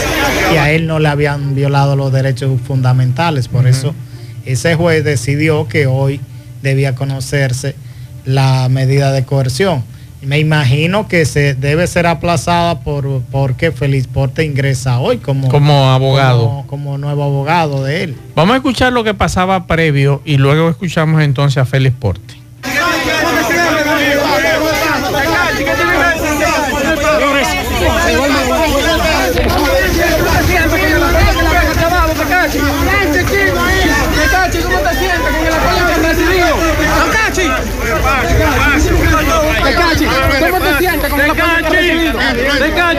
y 0.54 0.58
a 0.58 0.72
él 0.72 0.88
no 0.88 1.00
le 1.00 1.10
habían 1.10 1.56
violado 1.56 1.96
los 1.96 2.12
derechos 2.12 2.60
fundamentales. 2.62 3.48
Por 3.48 3.68
eso 3.68 3.94
ese 4.46 4.76
juez 4.76 5.04
decidió 5.04 5.68
que 5.68 5.88
hoy 5.88 6.20
debía 6.62 6.96
conocerse 6.96 7.76
la 8.26 8.68
medida 8.70 9.12
de 9.12 9.24
coerción. 9.24 9.84
Me 10.22 10.40
imagino 10.40 11.08
que 11.08 11.26
se 11.26 11.56
debe 11.56 11.88
ser 11.88 12.06
aplazada 12.06 12.82
por 12.82 13.22
porque 13.32 13.72
Feliz 13.72 14.08
Porte 14.08 14.46
ingresa 14.46 15.00
hoy 15.00 15.18
como, 15.18 15.48
como 15.50 15.90
abogado. 15.90 16.64
Como, 16.68 16.98
nuevo 16.98 17.24
abogado 17.24 17.84
de 17.84 18.04
él. 18.04 18.16
Vamos 18.36 18.54
a 18.54 18.58
escuchar 18.58 18.94
lo 18.94 19.04
que 19.04 19.14
pasaba 19.14 19.66
previo 19.66 20.22
y 20.24 20.38
luego 20.38 20.70
escuchamos 20.70 21.22
entonces 21.22 21.58
a 21.58 21.66
Félix 21.66 21.96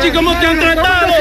la 0.09 0.15
¿cómo 0.15 0.39
te 0.39 0.47
han 0.47 0.59
tratado? 0.59 1.13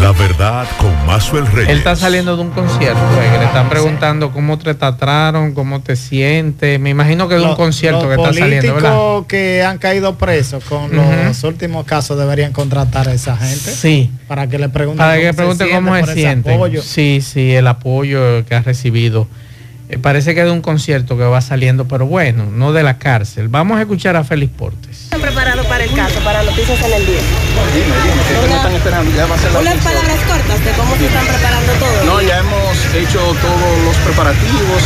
La 0.00 0.12
verdad 0.12 0.66
con 0.78 1.06
Mazuel 1.06 1.46
Reyes. 1.46 1.68
Él 1.68 1.78
está 1.78 1.94
saliendo 1.94 2.34
de 2.34 2.42
un 2.42 2.50
concierto, 2.50 2.98
eh, 3.20 3.38
le 3.38 3.44
están 3.44 3.68
preguntando 3.68 4.32
cómo 4.32 4.58
te 4.58 4.74
trataron, 4.74 5.52
cómo 5.52 5.82
te 5.82 5.94
sientes. 5.94 6.80
Me 6.80 6.88
imagino 6.88 7.28
que 7.28 7.34
de 7.34 7.42
un 7.42 7.54
concierto 7.54 8.08
que 8.08 8.14
está 8.14 8.32
saliendo, 8.32 8.74
¿verdad? 8.74 9.26
que 9.28 9.62
han 9.62 9.76
caído 9.76 10.16
presos 10.16 10.64
con 10.64 10.90
los 10.96 11.44
últimos 11.44 11.84
casos 11.84 12.18
deberían 12.18 12.52
contratar 12.52 13.08
a 13.08 13.12
esa 13.12 13.36
gente. 13.36 13.70
Sí. 13.70 14.10
Para 14.26 14.46
que 14.46 14.58
le 14.58 14.70
pregunten 14.70 14.98
para 14.98 15.20
que 15.20 15.34
pregunte 15.34 15.68
cómo 15.70 15.94
se 15.94 16.14
siente. 16.14 16.58
Sí, 16.82 17.20
sí, 17.20 17.54
el 17.54 17.66
apoyo 17.66 18.44
que 18.46 18.54
ha 18.54 18.62
recibido. 18.62 19.28
Eh, 19.90 19.98
parece 19.98 20.36
que 20.36 20.44
de 20.44 20.50
un 20.52 20.62
concierto 20.62 21.18
que 21.18 21.24
va 21.24 21.40
saliendo, 21.40 21.88
pero 21.88 22.06
bueno, 22.06 22.46
no 22.46 22.72
de 22.72 22.84
la 22.84 22.98
cárcel. 22.98 23.48
Vamos 23.48 23.76
a 23.76 23.80
escuchar 23.80 24.14
a 24.14 24.22
Félix 24.22 24.52
Portes. 24.54 25.10
¿Están 25.10 25.20
preparados 25.20 25.66
para 25.66 25.82
el 25.82 25.92
caso, 25.92 26.20
para 26.20 26.44
noticias 26.44 26.78
en 26.78 26.92
el 26.92 27.06
día? 27.06 27.18
Dime, 27.74 27.86
dime, 28.06 28.46
¿qué 28.46 28.54
están 28.54 28.72
esperando? 28.72 29.10
Ya 29.16 29.26
va 29.26 29.34
a 29.34 29.38
ser 29.38 29.50
la 29.50 29.58
Unas 29.58 29.82
palabras 29.82 30.20
cortas 30.28 30.64
de 30.64 30.70
cómo 30.78 30.94
se 30.94 31.06
están 31.06 31.26
preparando 31.26 31.72
todo. 31.72 32.04
No, 32.06 32.22
ya 32.22 32.38
hemos 32.38 32.94
hecho 32.94 33.18
todos 33.18 33.72
los 33.84 33.96
preparativos, 34.06 34.82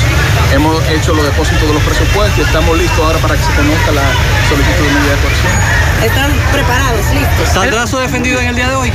hemos 0.54 0.88
hecho 0.88 1.12
los 1.12 1.24
depósitos 1.26 1.68
de 1.68 1.74
los 1.74 1.82
presupuestos 1.82 2.38
y 2.38 2.40
estamos 2.40 2.78
listos 2.78 2.98
ahora 2.98 3.18
para 3.18 3.36
que 3.36 3.44
se 3.44 3.52
conozca 3.52 3.92
la 3.92 4.08
solicitud 4.48 4.84
de 4.88 4.92
medida 4.94 5.12
de 5.12 5.20
coerción. 5.20 5.52
¿Están 6.00 6.30
preparados, 6.50 7.04
listos? 7.12 7.48
¿Saldrá 7.52 7.86
su 7.86 7.98
defendido 7.98 8.40
en 8.40 8.48
el 8.48 8.56
día 8.56 8.68
de 8.68 8.74
hoy? 8.76 8.92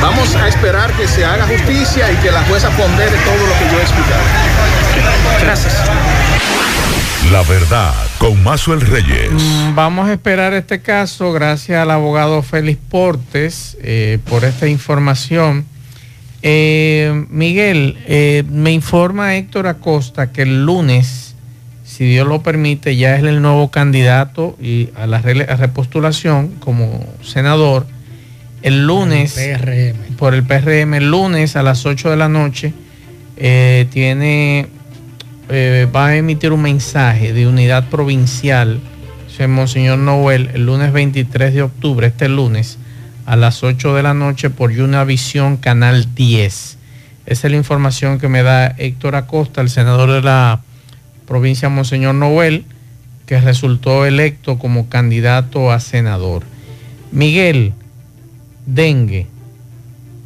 Vamos 0.00 0.34
a 0.36 0.48
esperar 0.48 0.92
que 0.92 1.08
se 1.08 1.24
haga 1.24 1.46
justicia 1.46 2.12
y 2.12 2.16
que 2.16 2.30
la 2.30 2.42
jueza 2.44 2.70
pondere 2.70 3.16
todo 3.24 3.46
lo 3.46 3.52
que 3.58 3.70
yo 3.72 3.78
he 3.78 3.82
explicado. 3.82 4.22
Gracias. 5.40 5.82
La 7.32 7.42
verdad, 7.42 7.94
con 8.18 8.42
Mazuel 8.42 8.80
Reyes. 8.82 9.30
Mm, 9.32 9.74
vamos 9.74 10.08
a 10.08 10.12
esperar 10.12 10.52
este 10.52 10.82
caso, 10.82 11.32
gracias 11.32 11.80
al 11.80 11.90
abogado 11.90 12.42
Félix 12.42 12.78
Portes 12.88 13.78
eh, 13.82 14.18
por 14.28 14.44
esta 14.44 14.68
información. 14.68 15.64
Eh, 16.42 17.24
Miguel, 17.30 17.96
eh, 18.06 18.44
me 18.50 18.72
informa 18.72 19.36
Héctor 19.36 19.66
Acosta 19.66 20.30
que 20.32 20.42
el 20.42 20.66
lunes, 20.66 21.34
si 21.84 22.04
Dios 22.04 22.28
lo 22.28 22.42
permite, 22.42 22.96
ya 22.96 23.16
es 23.16 23.24
el 23.24 23.40
nuevo 23.40 23.70
candidato 23.70 24.54
y 24.60 24.90
a 24.94 25.06
la 25.06 25.22
repostulación 25.22 26.48
como 26.60 27.06
senador 27.22 27.86
el 28.64 28.86
lunes, 28.86 29.38
por 30.16 30.34
el 30.34 30.42
PRM, 30.42 30.94
el 30.94 31.10
lunes 31.10 31.54
a 31.54 31.62
las 31.62 31.84
8 31.84 32.08
de 32.08 32.16
la 32.16 32.30
noche, 32.30 32.72
eh, 33.36 33.86
tiene, 33.90 34.68
eh, 35.50 35.86
va 35.94 36.06
a 36.06 36.16
emitir 36.16 36.50
un 36.50 36.62
mensaje 36.62 37.34
de 37.34 37.46
unidad 37.46 37.90
provincial, 37.90 38.80
Monseñor 39.46 39.98
Noel, 39.98 40.50
el 40.54 40.64
lunes 40.64 40.94
23 40.94 41.52
de 41.52 41.60
octubre, 41.60 42.06
este 42.06 42.30
lunes, 42.30 42.78
a 43.26 43.36
las 43.36 43.62
8 43.62 43.96
de 43.96 44.02
la 44.02 44.14
noche 44.14 44.48
por 44.48 44.72
Visión 45.04 45.58
Canal 45.58 46.14
10. 46.14 46.78
Esa 47.26 47.46
es 47.46 47.50
la 47.50 47.58
información 47.58 48.18
que 48.18 48.28
me 48.28 48.42
da 48.42 48.68
Héctor 48.78 49.14
Acosta, 49.14 49.60
el 49.60 49.68
senador 49.68 50.10
de 50.10 50.22
la 50.22 50.62
provincia 51.26 51.68
Monseñor 51.68 52.14
Noel, 52.14 52.64
que 53.26 53.38
resultó 53.42 54.06
electo 54.06 54.58
como 54.58 54.88
candidato 54.88 55.70
a 55.70 55.80
senador. 55.80 56.44
Miguel, 57.12 57.74
dengue. 58.66 59.26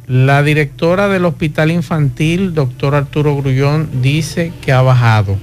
La 0.07 0.41
directora 0.41 1.07
del 1.07 1.25
Hospital 1.25 1.71
Infantil, 1.71 2.53
doctor 2.53 2.95
Arturo 2.95 3.35
Grullón, 3.37 4.01
dice 4.01 4.51
que 4.61 4.71
ha 4.71 4.81
bajado. 4.81 5.37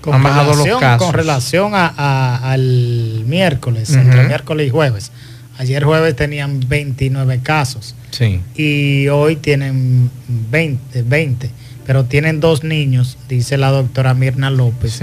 Con 0.00 0.14
Han 0.14 0.22
bajado 0.22 0.54
los 0.54 0.78
casos. 0.78 1.06
Con 1.06 1.14
relación 1.14 1.72
al 1.74 3.24
miércoles, 3.26 3.92
entre 3.92 4.28
miércoles 4.28 4.68
y 4.68 4.70
jueves. 4.70 5.10
Ayer 5.58 5.82
jueves 5.82 6.14
tenían 6.14 6.60
29 6.68 7.40
casos. 7.42 7.96
Sí. 8.10 8.40
Y 8.54 9.08
hoy 9.08 9.36
tienen 9.36 10.10
20, 10.28 11.02
20. 11.02 11.50
Pero 11.86 12.04
tienen 12.04 12.40
dos 12.40 12.62
niños, 12.62 13.16
dice 13.28 13.56
la 13.56 13.70
doctora 13.70 14.14
Mirna 14.14 14.50
López. 14.50 15.00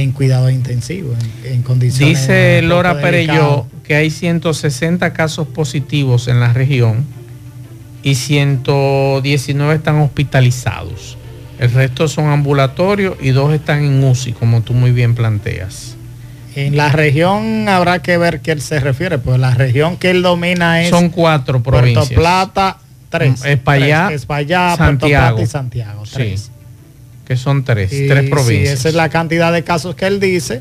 En 0.00 0.12
cuidado 0.12 0.50
intensivo, 0.50 1.14
en, 1.44 1.62
condiciones. 1.62 2.20
Dice 2.20 2.62
Lora 2.62 3.00
Perello 3.00 3.66
que 3.84 3.94
hay 3.94 4.10
160 4.10 5.12
casos 5.12 5.46
positivos 5.48 6.28
en 6.28 6.40
la 6.40 6.52
región 6.52 7.04
y 8.02 8.14
119 8.14 9.74
están 9.74 10.00
hospitalizados. 10.00 11.16
El 11.58 11.72
resto 11.72 12.08
son 12.08 12.26
ambulatorios 12.26 13.16
y 13.20 13.30
dos 13.30 13.52
están 13.54 13.84
en 13.84 14.04
UCI, 14.04 14.32
como 14.32 14.60
tú 14.60 14.74
muy 14.74 14.90
bien 14.90 15.14
planteas. 15.14 15.96
En 16.54 16.76
la 16.76 16.90
región 16.90 17.68
habrá 17.68 18.00
que 18.00 18.16
ver 18.16 18.40
qué 18.40 18.52
él 18.52 18.62
se 18.62 18.80
refiere, 18.80 19.18
pues 19.18 19.38
la 19.38 19.54
región 19.54 19.96
que 19.96 20.10
él 20.10 20.22
domina 20.22 20.82
es 20.82 20.90
Son 20.90 21.10
cuatro 21.10 21.62
provincias. 21.62 22.06
Puerto 22.06 22.20
Plata, 22.20 22.78
tres. 23.10 23.40
Tres. 23.40 23.52
Espaillá, 23.52 24.08
Puerto 24.08 24.84
Santiago. 24.84 25.36
Plata 25.36 25.42
y 25.42 25.46
Santiago, 25.46 26.02
tres. 26.10 26.40
Sí, 26.40 26.50
que 27.26 27.36
son 27.36 27.64
tres, 27.64 27.92
Y 27.92 28.06
tres 28.08 28.24
sí, 28.24 28.30
provincias. 28.30 28.78
esa 28.80 28.88
es 28.88 28.94
la 28.94 29.08
cantidad 29.08 29.52
de 29.52 29.64
casos 29.64 29.94
que 29.94 30.06
él 30.06 30.20
dice. 30.20 30.60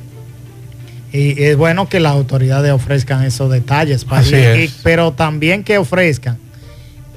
Y 1.13 1.41
es 1.43 1.55
bueno 1.55 1.87
que 1.87 1.99
las 1.99 2.11
autoridades 2.13 2.71
ofrezcan 2.71 3.23
esos 3.23 3.49
detalles. 3.51 4.03
para- 4.03 4.21
Así 4.21 4.35
y- 4.35 4.39
es. 4.39 4.69
y- 4.69 4.73
pero 4.83 5.13
también 5.13 5.63
que 5.63 5.77
ofrezcan 5.77 6.37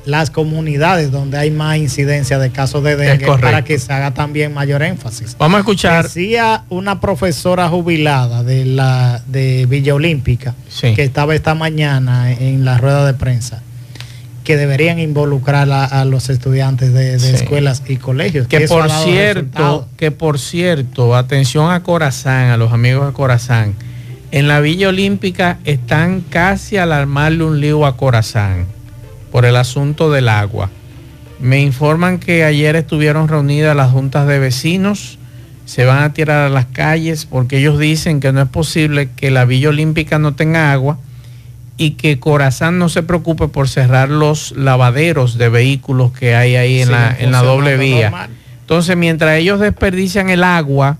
las 0.05 0.31
comunidades 0.31 1.11
donde 1.11 1.37
hay 1.37 1.51
más 1.51 1.77
incidencia 1.77 2.39
de 2.39 2.51
casos 2.51 2.83
de 2.85 2.97
dengue 2.97 3.27
para 3.41 3.63
que 3.65 3.79
se 3.79 3.93
haga 3.93 4.15
también 4.15 4.55
mayor 4.55 4.83
énfasis. 4.83 5.37
Vamos 5.39 5.57
a 5.57 5.61
escuchar. 5.61 6.05
Decía 6.05 6.65
una 6.71 7.01
profesora 7.01 7.69
jubilada 7.69 8.43
de 8.43 8.65
la 8.65 9.21
de 9.27 9.67
Villa 9.67 9.95
Olímpica 9.95 10.55
Sí. 10.69 10.95
que 10.95 11.03
estaba 11.03 11.35
esta 11.35 11.55
mañana 11.55 12.33
en 12.33 12.65
la 12.65 12.79
rueda 12.79 13.05
de 13.07 13.15
prensa 13.15 13.63
que 14.49 14.57
deberían 14.57 14.99
involucrar 14.99 15.71
a, 15.71 15.85
a 15.85 16.07
los 16.07 16.31
estudiantes 16.31 16.95
de, 16.95 17.13
de 17.13 17.19
Sí. 17.19 17.35
escuelas 17.35 17.83
y 17.87 17.97
colegios. 17.99 18.49
Que 18.49 18.63
por 18.67 18.91
cierto, 18.91 19.87
que 19.99 20.11
por 20.11 20.39
cierto, 20.39 21.15
atención 21.15 21.71
a 21.71 21.83
Corazán, 21.83 22.49
a 22.49 22.57
los 22.57 22.73
amigos 22.73 23.09
de 23.09 23.13
Corazán. 23.13 23.75
En 24.31 24.49
la 24.49 24.61
Villa 24.61 24.89
Olímpica 24.89 25.59
están 25.67 26.23
casi 26.23 26.79
al 26.79 26.93
armarle 26.93 27.45
un 27.45 27.61
lío 27.61 27.85
a 27.85 27.99
Corazán 27.99 28.65
por 29.31 29.45
el 29.45 29.55
asunto 29.55 30.11
del 30.11 30.31
agua. 30.31 30.71
Me 31.41 31.61
informan 31.61 32.19
que 32.19 32.43
ayer 32.45 32.75
estuvieron 32.75 33.29
reunidas 33.29 33.77
las 33.77 33.91
juntas 33.91 34.27
de 34.27 34.39
vecinos, 34.39 35.19
se 35.67 35.85
van 35.85 36.03
a 36.03 36.15
tirar 36.15 36.47
a 36.47 36.49
las 36.49 36.65
calles 36.65 37.27
porque 37.27 37.59
ellos 37.59 37.79
dicen 37.79 38.21
que 38.21 38.33
no 38.33 38.41
es 38.41 38.49
posible 38.49 39.11
que 39.15 39.31
la 39.31 39.45
Villa 39.45 39.69
Olímpica 39.69 40.19
no 40.19 40.35
tenga 40.35 40.73
agua 40.73 40.97
y 41.79 41.93
que 41.93 42.19
Corazán 42.19 42.79
no 42.79 42.89
se 42.89 43.03
preocupe 43.03 43.49
por 43.49 43.69
cerrar 43.69 44.11
los 44.11 44.53
lavaderos 44.53 45.39
de 45.39 45.49
vehículos 45.49 46.13
que 46.13 46.35
hay 46.35 46.57
ahí 46.57 46.81
en, 46.81 46.89
Sí, 46.89 46.93
la, 46.93 47.17
en 47.19 47.33
la 47.33 47.43
doble 47.43 47.77
vía. 47.77 48.11
normal. 48.11 48.31
Entonces, 48.61 48.97
mientras 48.97 49.39
ellos 49.39 49.61
desperdician 49.61 50.29
el 50.29 50.45
agua 50.45 50.99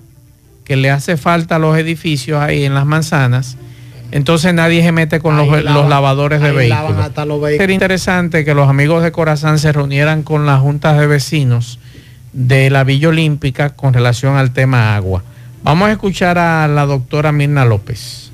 que 0.63 0.75
le 0.75 0.89
hace 0.89 1.17
falta 1.17 1.57
a 1.57 1.59
los 1.59 1.77
edificios 1.77 2.41
ahí 2.41 2.63
en 2.63 2.73
las 2.73 2.85
manzanas, 2.85 3.57
entonces 4.11 4.53
nadie 4.53 4.81
se 4.81 4.91
mete 4.91 5.19
con 5.19 5.37
los, 5.37 5.47
lavadores 5.63 6.41
de 6.41 6.51
vehículos. 6.51 6.97
hasta 6.97 7.25
los 7.25 7.41
Sería 7.41 7.73
interesante 7.75 8.43
que 8.43 8.55
los 8.55 8.67
amigos 8.69 9.03
de 9.03 9.11
Corazán 9.11 9.59
se 9.59 9.71
reunieran 9.71 10.23
con 10.23 10.45
las 10.45 10.61
juntas 10.61 10.97
de 10.97 11.05
vecinos 11.05 11.77
de 12.33 12.69
la 12.69 12.83
Villa 12.83 13.09
Olímpica 13.09 13.71
con 13.71 13.93
relación 13.93 14.35
al 14.35 14.51
tema 14.51 14.95
agua. 14.95 15.23
Vamos 15.61 15.89
a 15.89 15.91
escuchar 15.91 16.37
a 16.37 16.67
la 16.67 16.85
doctora 16.85 17.31
Mirna 17.31 17.65
López. 17.65 18.31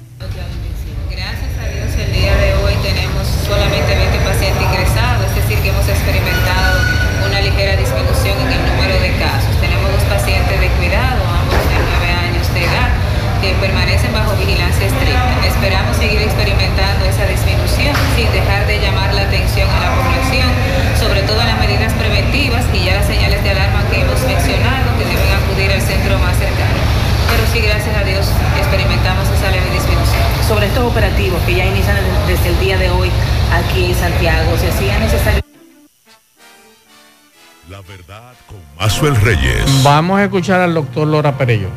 Verdad 38.08 38.34
con 38.48 38.58
Mazuel 38.78 39.16
Reyes. 39.16 39.64
Vamos 39.84 40.20
a 40.20 40.26
escuchar 40.26 40.62
al 40.62 40.74
doctor 40.74 41.08
Lora 41.08 41.38
Perello. 41.38 41.70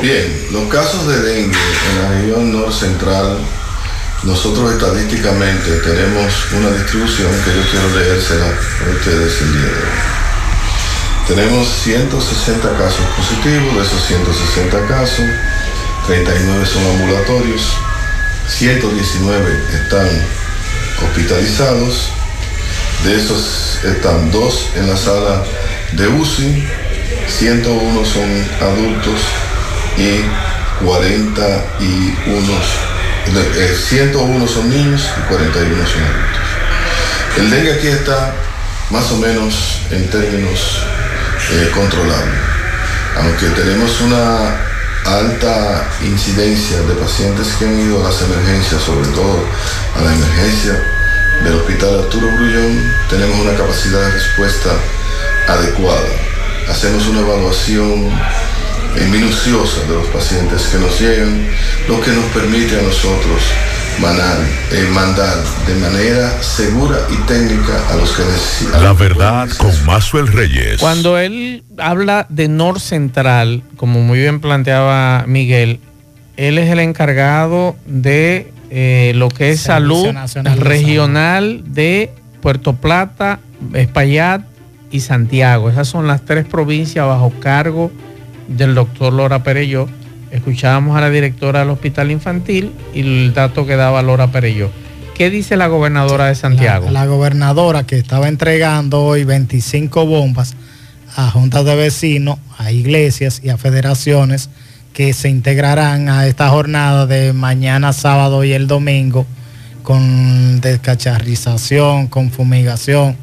Bien, 0.00 0.46
los 0.52 0.68
casos 0.68 1.06
de 1.08 1.20
dengue 1.20 1.58
en 1.90 2.02
la 2.02 2.08
región 2.10 2.52
norte 2.52 2.72
central, 2.72 3.38
nosotros 4.22 4.72
estadísticamente 4.72 5.78
tenemos 5.78 6.52
una 6.52 6.70
distribución 6.70 7.30
que 7.44 7.54
yo 7.54 7.70
quiero 7.70 7.98
leérsela 7.98 8.46
a 8.46 8.96
ustedes 8.96 9.42
el 9.42 9.52
día 9.52 9.62
de 9.62 9.68
hoy. 9.68 9.98
Tenemos 11.26 11.68
160 11.68 12.78
casos 12.78 13.04
positivos, 13.16 13.74
de 13.76 13.82
esos 13.82 14.06
160 14.06 14.86
casos, 14.86 15.24
39 16.06 16.66
son 16.66 16.86
ambulatorios, 16.86 17.72
119 18.48 19.62
están 19.74 20.08
hospitalizados, 21.04 22.10
de 23.04 23.16
esos 23.16 23.78
están 23.84 24.30
dos 24.30 24.70
en 24.74 24.88
la 24.88 24.96
sala 24.96 25.44
de 25.92 26.08
UCI, 26.08 26.68
101 27.28 28.04
son 28.04 28.48
adultos 28.60 29.20
y 29.96 30.84
41, 30.84 32.52
eh, 33.56 33.76
101 33.88 34.48
son 34.48 34.70
niños 34.70 35.08
y 35.16 35.28
41 35.28 35.86
son 35.86 36.02
adultos. 36.02 36.42
El 37.36 37.50
dengue 37.50 37.72
aquí 37.74 37.88
está 37.88 38.34
más 38.90 39.10
o 39.12 39.16
menos 39.18 39.82
en 39.90 40.08
términos 40.10 40.82
eh, 41.52 41.70
controlables, 41.74 42.40
aunque 43.16 43.46
tenemos 43.60 44.00
una 44.00 44.56
alta 45.04 45.88
incidencia 46.02 46.80
de 46.82 46.94
pacientes 46.94 47.48
que 47.58 47.64
han 47.64 47.78
ido 47.80 48.00
a 48.00 48.10
las 48.10 48.20
emergencias, 48.22 48.82
sobre 48.82 49.08
todo 49.08 49.44
a 49.96 50.02
la 50.02 50.12
emergencia 50.12 50.97
del 51.44 51.54
Hospital 51.54 52.00
Arturo 52.00 52.26
Grullón, 52.36 52.92
tenemos 53.08 53.38
una 53.40 53.54
capacidad 53.56 54.00
de 54.00 54.10
respuesta 54.12 54.70
adecuada. 55.48 56.08
Hacemos 56.68 57.06
una 57.08 57.20
evaluación 57.20 58.10
minuciosa 59.10 59.82
de 59.82 59.94
los 59.94 60.06
pacientes 60.08 60.62
que 60.72 60.78
nos 60.78 61.00
llegan, 61.00 61.46
lo 61.88 62.00
que 62.00 62.10
nos 62.10 62.24
permite 62.26 62.78
a 62.78 62.82
nosotros 62.82 63.42
manar- 64.00 64.38
eh, 64.72 64.86
mandar 64.92 65.36
de 65.66 65.74
manera 65.76 66.42
segura 66.42 66.98
y 67.10 67.16
técnica 67.26 67.74
a 67.90 67.96
los 67.96 68.10
que 68.12 68.24
necesitan. 68.24 68.82
La 68.82 68.92
verdad 68.92 69.48
con 69.56 69.72
Mazuel 69.86 70.26
Reyes. 70.28 70.80
Cuando 70.80 71.16
él 71.18 71.62
habla 71.78 72.26
de 72.28 72.48
Nor 72.48 72.80
Central, 72.80 73.62
como 73.76 74.00
muy 74.00 74.18
bien 74.18 74.40
planteaba 74.40 75.24
Miguel, 75.26 75.80
él 76.36 76.58
es 76.58 76.70
el 76.70 76.80
encargado 76.80 77.76
de 77.86 78.52
eh, 78.70 79.12
lo 79.14 79.28
que 79.28 79.50
es 79.50 79.60
Servicio 79.60 79.96
salud 79.96 80.12
Nacional 80.12 80.58
de 80.58 80.64
regional 80.64 81.62
de 81.66 82.10
Puerto 82.40 82.74
Plata, 82.74 83.40
Espaillat 83.74 84.42
y 84.90 85.00
Santiago. 85.00 85.70
Esas 85.70 85.88
son 85.88 86.06
las 86.06 86.24
tres 86.24 86.46
provincias 86.46 87.06
bajo 87.06 87.30
cargo 87.40 87.90
del 88.46 88.74
doctor 88.74 89.12
Lora 89.12 89.42
Pereyó. 89.42 89.88
Escuchábamos 90.30 90.96
a 90.96 91.00
la 91.00 91.10
directora 91.10 91.60
del 91.60 91.70
hospital 91.70 92.10
infantil 92.10 92.72
y 92.94 93.00
el 93.00 93.34
dato 93.34 93.66
que 93.66 93.76
daba 93.76 94.02
Lora 94.02 94.30
Pereyó. 94.30 94.70
¿Qué 95.14 95.30
dice 95.30 95.56
la 95.56 95.66
gobernadora 95.66 96.26
de 96.26 96.34
Santiago? 96.34 96.86
La, 96.86 96.92
la 96.92 97.06
gobernadora 97.06 97.84
que 97.84 97.96
estaba 97.96 98.28
entregando 98.28 99.02
hoy 99.02 99.24
25 99.24 100.06
bombas 100.06 100.54
a 101.16 101.30
juntas 101.30 101.64
de 101.64 101.74
vecinos, 101.74 102.38
a 102.58 102.70
iglesias 102.70 103.40
y 103.42 103.48
a 103.48 103.56
federaciones 103.56 104.50
que 104.92 105.12
se 105.12 105.28
integrarán 105.28 106.08
a 106.08 106.26
esta 106.26 106.48
jornada 106.48 107.06
de 107.06 107.32
mañana 107.32 107.92
sábado 107.92 108.42
y 108.44 108.52
el 108.52 108.66
domingo 108.66 109.26
con 109.82 110.60
descacharrización, 110.60 112.08
con 112.08 112.30
fumigación, 112.30 113.16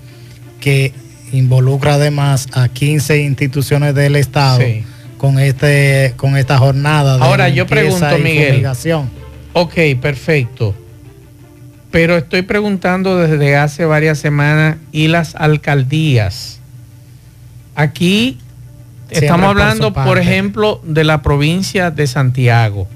que 0.60 0.94
involucra 1.32 1.96
además 1.96 2.48
a 2.54 2.70
15 2.70 3.22
instituciones 3.22 3.94
del 3.94 4.16
Estado 4.16 4.60
Sí. 4.62 4.84
con, 5.18 5.38
este, 5.40 6.14
con 6.16 6.38
esta 6.38 6.58
jornada 6.58 7.18
de 7.18 7.24
Ahora, 7.24 7.50
yo 7.50 7.68
pregunto, 7.68 8.18
Miguel. 8.18 8.50
fumigación. 8.54 9.10
Ok, 9.54 9.74
perfecto. 10.02 10.74
Pero 11.92 12.18
estoy 12.18 12.42
preguntando 12.42 13.18
desde 13.18 13.56
hace 13.56 13.86
varias 13.86 14.18
semanas 14.18 14.78
y 14.92 15.08
las 15.08 15.36
alcaldías. 15.36 16.60
Aquí 17.76 18.38
estamos 19.10 19.50
hablando, 19.50 19.94
por, 19.94 20.18
ejemplo, 20.18 20.82
de 20.84 21.04
la 21.04 21.22
provincia 21.22 21.92
de 21.92 22.08
Santiago, 22.08 22.88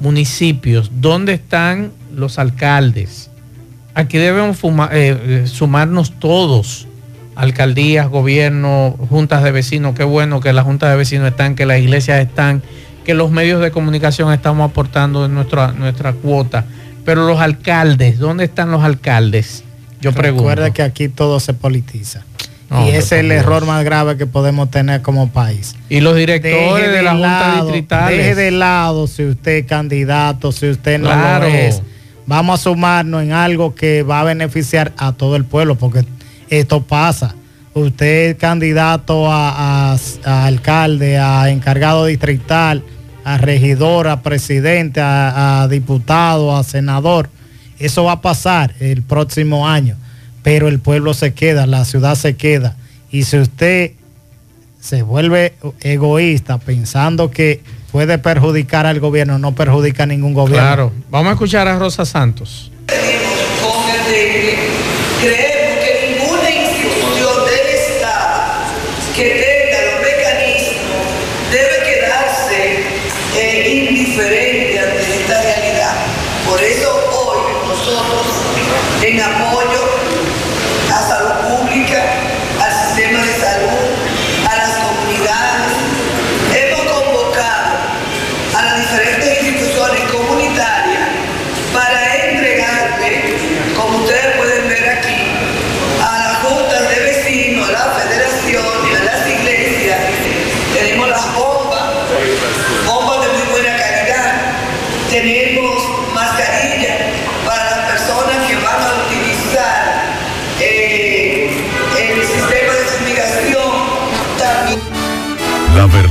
municipios, 0.00 0.90
¿dónde 1.00 1.34
están 1.34 1.92
los 2.14 2.38
alcaldes? 2.38 3.30
Aquí 3.94 4.18
debemos 4.18 4.58
eh, 4.64 4.88
eh, 4.92 5.46
sumarnos 5.46 6.18
todos, 6.18 6.86
alcaldías, 7.36 8.08
gobierno, 8.08 8.96
juntas 9.08 9.42
de 9.42 9.50
vecinos, 9.50 9.94
qué 9.94 10.04
bueno 10.04 10.40
que 10.40 10.52
las 10.52 10.64
juntas 10.64 10.90
de 10.90 10.96
vecinos 10.96 11.28
están, 11.28 11.54
que 11.54 11.66
las 11.66 11.80
iglesias 11.80 12.20
están, 12.20 12.62
que 13.04 13.14
los 13.14 13.30
medios 13.30 13.60
de 13.60 13.70
comunicación 13.70 14.32
estamos 14.32 14.70
aportando 14.70 15.24
en 15.24 15.34
nuestra, 15.34 15.72
nuestra 15.72 16.12
cuota. 16.12 16.66
Pero 17.04 17.26
los 17.26 17.40
alcaldes, 17.40 18.18
¿dónde 18.18 18.44
están 18.44 18.70
los 18.70 18.84
alcaldes? 18.84 19.64
Yo 20.00 20.12
pregunto. 20.12 20.44
Recuerda 20.44 20.70
que 20.72 20.82
aquí 20.82 21.08
todo 21.08 21.40
se 21.40 21.54
politiza. 21.54 22.22
No, 22.70 22.86
y 22.86 22.90
ese 22.90 22.98
es 22.98 23.12
el 23.24 23.32
error 23.32 23.66
más 23.66 23.84
grave 23.84 24.16
que 24.16 24.26
podemos 24.26 24.70
tener 24.70 25.02
como 25.02 25.28
país. 25.30 25.74
Y 25.88 26.00
los 26.00 26.14
directores 26.16 26.74
Deje 26.74 26.88
de 26.88 27.02
la 27.02 27.12
Junta 27.12 27.28
lado- 27.28 27.64
Distritales. 27.66 28.16
Deje 28.18 28.34
de 28.36 28.50
lado 28.52 29.06
si 29.08 29.24
usted 29.24 29.52
es 29.56 29.66
candidato, 29.66 30.52
si 30.52 30.68
usted 30.70 30.98
no 31.00 31.06
Claro. 31.08 31.48
lo 31.48 31.54
es. 31.54 31.82
Vamos 32.26 32.60
a 32.60 32.62
sumarnos 32.62 33.24
en 33.24 33.32
algo 33.32 33.74
que 33.74 34.04
va 34.04 34.20
a 34.20 34.24
beneficiar 34.24 34.92
a 34.98 35.12
todo 35.12 35.34
el 35.34 35.44
pueblo, 35.44 35.74
porque 35.74 36.04
esto 36.48 36.82
pasa. 36.82 37.34
Usted 37.74 38.30
es 38.30 38.36
candidato 38.36 39.30
a, 39.32 39.92
a- 39.94 39.96
a 40.24 40.44
alcalde, 40.46 41.18
a 41.18 41.50
encargado 41.50 42.06
distrital, 42.06 42.84
a 43.24 43.36
regidor, 43.38 44.06
a 44.06 44.22
presidente, 44.22 45.00
a, 45.00 45.62
a 45.62 45.68
diputado, 45.68 46.56
a 46.56 46.62
senador. 46.62 47.28
Eso 47.80 48.04
va 48.04 48.12
a 48.12 48.20
pasar 48.22 48.74
el 48.78 49.02
próximo 49.02 49.66
año, 49.68 49.96
pero 50.42 50.68
el 50.68 50.80
pueblo 50.80 51.14
se 51.14 51.34
queda, 51.34 51.66
la 51.66 51.84
ciudad 51.84 52.14
se 52.14 52.36
queda. 52.36 52.76
Y 53.10 53.24
si 53.24 53.38
usted 53.38 53.92
se 54.80 55.02
vuelve 55.02 55.54
egoísta 55.80 56.58
pensando 56.58 57.30
que 57.30 57.60
puede 57.92 58.18
perjudicar 58.18 58.86
al 58.86 59.00
gobierno, 59.00 59.38
no 59.38 59.54
perjudica 59.54 60.04
a 60.04 60.06
ningún 60.06 60.32
gobierno. 60.34 60.66
Claro. 60.66 60.92
Vamos 61.10 61.30
a 61.30 61.32
escuchar 61.34 61.68
a 61.68 61.78
Rosa 61.78 62.04
Santos. 62.04 62.70
creemos 65.20 65.84
que 65.84 66.16
ninguna 66.16 66.50
institución 66.50 67.44
del 67.44 67.66
Estado 67.76 68.64
que 69.14 69.28
tenga 69.28 69.78
los 69.92 70.00
mecanismos 70.00 71.04
debe 71.52 71.76
quedarse 71.84 72.58
eh, 73.36 73.88
indiferente 73.88 74.78
ante 74.78 75.20
esta 75.20 75.42
realidad. 75.42 75.94
Por 76.48 76.62
eso 76.62 76.90
hoy 77.12 77.40
nosotros, 77.68 78.26
en 79.02 79.20
apoyo 79.20 79.89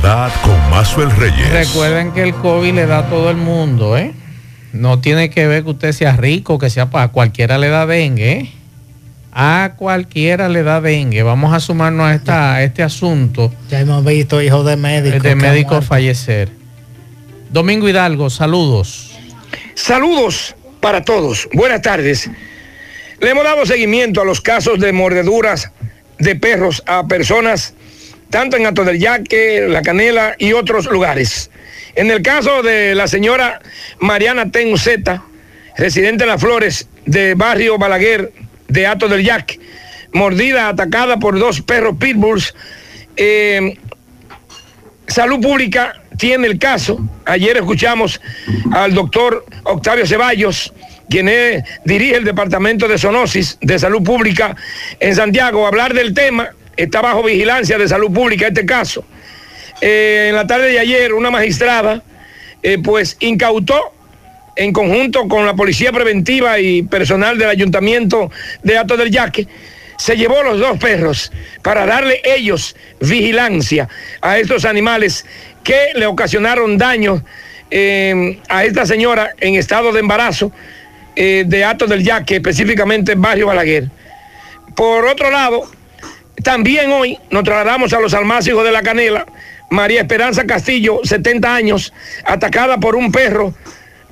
verdad 0.02 0.32
con 0.42 0.70
Mazuel 0.70 1.10
Reyes. 1.10 1.50
Recuerden 1.50 2.12
que 2.12 2.22
el 2.22 2.34
COVID 2.34 2.72
le 2.74 2.86
da 2.86 2.98
a 3.00 3.08
todo 3.08 3.30
el 3.30 3.36
mundo, 3.36 3.96
¿eh? 3.96 4.12
No 4.72 5.00
tiene 5.00 5.30
que 5.30 5.46
ver 5.46 5.64
que 5.64 5.70
usted 5.70 5.92
sea 5.92 6.16
rico, 6.16 6.58
que 6.58 6.70
sea 6.70 6.90
para 6.90 7.08
cualquiera 7.08 7.58
le 7.58 7.68
da 7.68 7.86
dengue, 7.86 8.32
¿eh? 8.32 8.52
A 9.32 9.74
cualquiera 9.76 10.48
le 10.48 10.62
da 10.62 10.80
dengue. 10.80 11.22
Vamos 11.22 11.52
a 11.54 11.60
sumarnos 11.60 12.06
a, 12.06 12.14
esta, 12.14 12.54
a 12.54 12.62
este 12.64 12.82
asunto 12.82 13.52
Ya 13.68 13.78
hemos 13.80 14.04
visto 14.04 14.42
hijos 14.42 14.66
de 14.66 14.76
médicos. 14.76 15.22
de 15.22 15.34
médicos 15.36 15.84
fallecer. 15.84 16.50
Domingo 17.50 17.88
Hidalgo, 17.88 18.30
saludos. 18.30 19.12
Saludos 19.74 20.54
para 20.80 21.04
todos. 21.04 21.48
Buenas 21.52 21.82
tardes. 21.82 22.30
Le 23.20 23.30
hemos 23.30 23.44
dado 23.44 23.66
seguimiento 23.66 24.20
a 24.20 24.24
los 24.24 24.40
casos 24.40 24.80
de 24.80 24.92
mordeduras 24.92 25.70
de 26.18 26.36
perros 26.36 26.82
a 26.86 27.06
personas 27.06 27.74
tanto 28.30 28.56
en 28.56 28.66
Ato 28.66 28.84
del 28.84 28.98
Yaque, 28.98 29.66
La 29.68 29.82
Canela 29.82 30.36
y 30.38 30.52
otros 30.52 30.86
lugares. 30.86 31.50
En 31.96 32.10
el 32.10 32.22
caso 32.22 32.62
de 32.62 32.94
la 32.94 33.08
señora 33.08 33.60
Mariana 33.98 34.50
Tenuzeta, 34.50 35.24
residente 35.76 36.24
en 36.24 36.30
Las 36.30 36.40
Flores 36.40 36.88
de 37.04 37.34
Barrio 37.34 37.76
Balaguer 37.76 38.32
de 38.68 38.86
Ato 38.86 39.08
del 39.08 39.24
Yaque, 39.24 39.58
mordida, 40.12 40.68
atacada 40.68 41.18
por 41.18 41.38
dos 41.38 41.60
perros 41.60 41.96
pitbulls, 41.98 42.54
eh, 43.16 43.76
Salud 45.08 45.40
Pública 45.40 46.00
tiene 46.16 46.46
el 46.46 46.58
caso. 46.58 47.00
Ayer 47.24 47.56
escuchamos 47.56 48.20
al 48.72 48.94
doctor 48.94 49.44
Octavio 49.64 50.06
Ceballos, 50.06 50.72
quien 51.08 51.28
dirige 51.84 52.14
el 52.14 52.24
Departamento 52.24 52.86
de 52.86 52.96
Zoonosis 52.96 53.58
de 53.60 53.78
Salud 53.80 54.04
Pública 54.04 54.54
en 55.00 55.16
Santiago, 55.16 55.66
hablar 55.66 55.94
del 55.94 56.14
tema. 56.14 56.50
Está 56.80 57.02
bajo 57.02 57.22
vigilancia 57.22 57.76
de 57.76 57.86
Salud 57.86 58.10
Pública 58.10 58.46
este 58.46 58.64
caso. 58.64 59.04
Eh, 59.82 60.28
en 60.30 60.34
la 60.34 60.46
tarde 60.46 60.68
de 60.68 60.78
ayer, 60.78 61.12
una 61.12 61.30
magistrada, 61.30 62.02
eh, 62.62 62.78
pues, 62.82 63.18
incautó 63.20 63.92
en 64.56 64.72
conjunto 64.72 65.28
con 65.28 65.44
la 65.44 65.54
Policía 65.54 65.92
Preventiva 65.92 66.58
y 66.58 66.82
personal 66.82 67.36
del 67.36 67.50
Ayuntamiento 67.50 68.30
de 68.62 68.78
Ato 68.78 68.96
del 68.96 69.10
Yaque, 69.10 69.46
se 69.98 70.16
llevó 70.16 70.42
los 70.42 70.58
dos 70.58 70.78
perros 70.78 71.30
para 71.60 71.84
darle 71.84 72.22
ellos 72.24 72.74
vigilancia 72.98 73.86
a 74.22 74.38
estos 74.38 74.64
animales 74.64 75.26
que 75.62 75.90
le 75.94 76.06
ocasionaron 76.06 76.78
daño 76.78 77.22
eh, 77.70 78.40
a 78.48 78.64
esta 78.64 78.86
señora 78.86 79.34
en 79.38 79.56
estado 79.56 79.92
de 79.92 80.00
embarazo 80.00 80.50
de 81.14 81.64
Ato 81.64 81.86
del 81.86 82.02
Yaque, 82.02 82.36
específicamente 82.36 83.12
en 83.12 83.20
Barrio 83.20 83.48
Balaguer. 83.48 83.90
Por 84.74 85.04
otro 85.04 85.30
lado, 85.30 85.68
también 86.42 86.90
hoy 86.90 87.18
nos 87.30 87.44
trasladamos 87.44 87.92
a 87.92 88.00
los 88.00 88.14
almácigos 88.14 88.64
de 88.64 88.72
la 88.72 88.82
Canela. 88.82 89.26
María 89.70 90.00
Esperanza 90.00 90.44
Castillo, 90.46 91.00
70 91.04 91.54
años, 91.54 91.92
atacada 92.24 92.78
por 92.78 92.96
un 92.96 93.12
perro, 93.12 93.54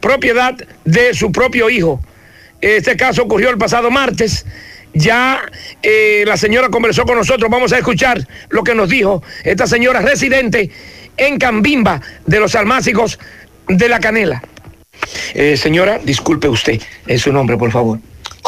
propiedad 0.00 0.54
de 0.84 1.14
su 1.14 1.32
propio 1.32 1.68
hijo. 1.68 2.00
Este 2.60 2.96
caso 2.96 3.22
ocurrió 3.22 3.50
el 3.50 3.58
pasado 3.58 3.90
martes. 3.90 4.46
Ya 4.94 5.42
eh, 5.82 6.24
la 6.26 6.36
señora 6.36 6.68
conversó 6.68 7.04
con 7.04 7.16
nosotros. 7.16 7.50
Vamos 7.50 7.72
a 7.72 7.78
escuchar 7.78 8.26
lo 8.50 8.62
que 8.62 8.74
nos 8.74 8.88
dijo 8.88 9.22
esta 9.44 9.66
señora 9.66 10.00
residente 10.00 10.70
en 11.16 11.38
Cambimba 11.38 12.00
de 12.26 12.40
los 12.40 12.54
almácigos 12.54 13.18
de 13.68 13.88
la 13.88 14.00
Canela. 14.00 14.42
Eh, 15.34 15.56
señora, 15.56 15.98
disculpe 15.98 16.48
usted, 16.48 16.80
es 17.06 17.22
su 17.22 17.32
nombre, 17.32 17.56
por 17.56 17.70
favor. 17.70 17.98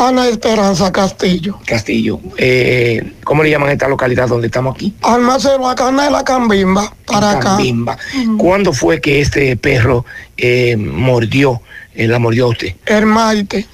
Ana 0.00 0.28
Esperanza 0.28 0.90
Castillo. 0.90 1.58
Castillo. 1.66 2.20
Eh, 2.38 3.12
¿Cómo 3.22 3.42
le 3.42 3.50
llaman 3.50 3.68
a 3.68 3.72
esta 3.72 3.86
localidad 3.86 4.28
donde 4.28 4.46
estamos 4.46 4.74
aquí? 4.74 4.94
Almacero 5.02 5.68
a 5.68 5.74
Canela 5.74 6.24
Cambimba, 6.24 6.90
para 7.04 7.32
acá. 7.32 7.40
Cambimba. 7.56 7.98
¿Cuándo 8.38 8.72
fue 8.72 8.98
que 9.02 9.20
este 9.20 9.56
perro 9.58 10.06
eh, 10.38 10.74
mordió, 10.78 11.60
eh, 11.94 12.08
la 12.08 12.18
mordió 12.18 12.46
a 12.46 12.48
usted? 12.48 12.74
El 12.86 13.04
Maite, 13.04 13.66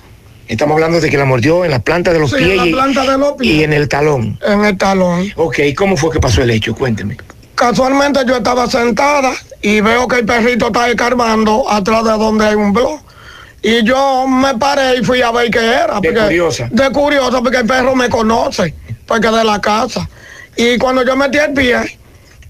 Estamos 0.49 0.75
hablando 0.75 1.01
de 1.01 1.09
que 1.11 1.17
la 1.17 1.25
mordió 1.25 1.65
en 1.65 1.71
la 1.71 1.79
planta 1.81 2.13
de 2.13 2.19
los 2.21 2.31
Sí, 2.31 2.37
pies, 2.39 2.51
en 2.51 2.57
la 2.57 2.65
planta 2.77 3.03
de 3.13 3.19
los 3.19 3.33
pies. 3.35 3.55
y 3.55 3.63
en 3.65 3.73
el 3.73 3.89
talón. 3.89 4.39
en 4.45 4.65
el 4.65 4.77
talón. 4.77 5.33
Ok, 5.37 5.59
¿cómo 5.77 5.97
fue 5.97 6.11
que 6.11 6.19
pasó 6.21 6.43
el 6.43 6.51
hecho? 6.51 6.75
Cuénteme. 6.75 7.17
Casualmente 7.55 8.21
yo 8.27 8.37
estaba 8.37 8.69
sentada 8.69 9.33
y 9.63 9.81
veo 9.81 10.07
que 10.09 10.17
el 10.21 10.27
perrito 10.27 10.67
está 10.67 10.89
escarbando 10.91 11.71
atrás 11.71 12.05
de 12.05 12.11
donde 12.11 12.47
hay 12.47 12.55
un 12.57 12.73
blog. 12.73 13.01
Y 13.63 13.83
yo 13.85 14.27
me 14.29 14.55
paré 14.57 14.99
y 14.99 15.05
fui 15.05 15.23
a 15.23 15.31
ver 15.33 15.51
qué 15.51 15.59
era. 15.59 15.99
De 16.01 16.13
curiosa. 16.15 16.69
De 16.71 16.91
curiosa, 16.91 17.41
porque 17.43 17.59
el 17.59 17.67
perro 17.67 17.97
me 17.97 18.09
conoce, 18.09 18.75
porque 19.07 19.29
de 19.29 19.45
la 19.45 19.61
casa. 19.61 20.09
Y 20.57 20.79
cuando 20.79 21.05
yo 21.05 21.17
metí 21.17 21.39
el 21.39 21.53
pie, 21.53 21.99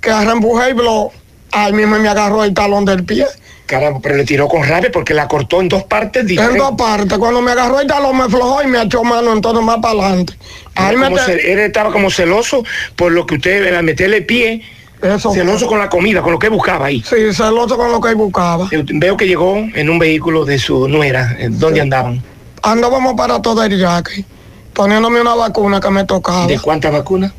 que 0.00 0.10
empujé 0.10 0.68
el 0.68 0.74
blog, 0.74 1.10
ahí 1.52 1.72
mismo 1.72 1.98
me 1.98 2.08
agarró 2.08 2.44
el 2.44 2.52
talón 2.52 2.84
del 2.84 3.04
pie. 3.04 3.26
Caramba, 3.66 3.98
pero 4.00 4.14
le 4.16 4.24
tiró 4.24 4.46
con 4.46 4.62
rabia 4.62 4.90
porque 4.92 5.12
la 5.12 5.26
cortó 5.26 5.60
en 5.60 5.68
dos 5.68 5.82
partes 5.84 6.20
En 6.22 6.26
diferentes. 6.28 6.58
dos 6.62 6.74
partes. 6.78 7.18
Cuando 7.18 7.40
me 7.42 7.50
agarró 7.50 7.80
el 7.80 7.86
talón 7.88 8.16
me 8.16 8.24
aflojó 8.24 8.62
y 8.62 8.68
me 8.68 8.80
echó 8.82 9.02
mano 9.02 9.32
entonces 9.32 9.64
más 9.64 9.78
para 9.78 9.98
adelante. 10.06 10.34
Ahí 10.76 10.96
me 10.96 11.10
te- 11.10 11.52
él 11.52 11.58
estaba 11.58 11.90
como 11.90 12.10
celoso 12.10 12.62
por 12.94 13.10
lo 13.10 13.26
que 13.26 13.36
usted 13.36 13.74
al 13.74 13.82
meterle 13.82 14.22
pie, 14.22 14.62
Eso 15.02 15.32
celoso 15.32 15.66
con 15.66 15.78
la 15.78 15.88
comida, 15.88 16.22
con 16.22 16.32
lo 16.32 16.38
que 16.38 16.48
buscaba 16.48 16.87
ahí. 16.87 17.02
Sí, 17.02 17.32
celoso 17.32 17.76
con 17.76 17.92
lo 17.92 18.00
que 18.00 18.14
buscaba. 18.14 18.68
Veo 18.72 19.16
que 19.16 19.26
llegó 19.26 19.56
en 19.56 19.90
un 19.90 19.98
vehículo 19.98 20.44
de 20.44 20.59
su 20.59 20.88
nuera. 20.88 21.37
eh, 21.38 21.48
¿Dónde 21.50 21.80
andaban? 21.82 22.22
Andábamos 22.62 23.14
para 23.14 23.40
todo 23.42 23.62
el 23.62 23.78
yaque, 23.78 24.24
poniéndome 24.72 25.20
una 25.20 25.35
vacuna 25.35 25.80
que 25.80 25.90
me 25.90 26.04
tocaba. 26.04 26.46
¿De 26.46 26.59
cuántas 26.59 26.92
vacunas? 26.92 27.32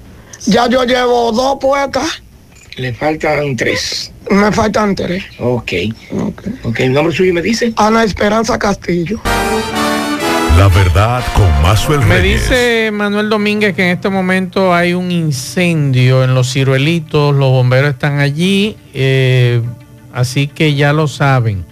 Ya 0.46 0.68
yo 0.70 0.84
llevo 0.84 1.32
dos 1.32 1.58
puestas, 1.60 2.22
Le 2.76 2.94
faltan 2.94 3.56
tres. 3.56 4.12
me 4.30 4.52
faltan 4.52 4.94
tres. 4.96 5.24
Ok. 5.40 5.72
Ok, 6.64 6.80
¿el 6.80 6.94
nombre 6.94 7.14
suyo 7.16 7.34
me 7.34 7.42
dice? 7.42 7.74
Ana 7.76 8.04
Esperanza 8.04 8.58
Castillo. 8.60 9.20
La 10.58 10.70
verdad 10.70 11.24
con 11.36 12.08
Me 12.08 12.18
Reyes. 12.18 12.42
dice 12.42 12.90
Manuel 12.92 13.30
Domínguez 13.30 13.76
que 13.76 13.84
en 13.84 13.90
este 13.96 14.10
momento 14.10 14.74
hay 14.74 14.94
un 14.96 15.12
incendio 15.12 16.24
en 16.24 16.34
los 16.34 16.52
ciruelitos, 16.52 17.36
los 17.36 17.52
bomberos 17.52 17.92
están 17.92 18.20
allí, 18.20 18.76
eh, 18.94 19.62
así 20.14 20.48
que 20.48 20.74
ya 20.74 20.94
lo 20.94 21.08
saben. 21.08 21.64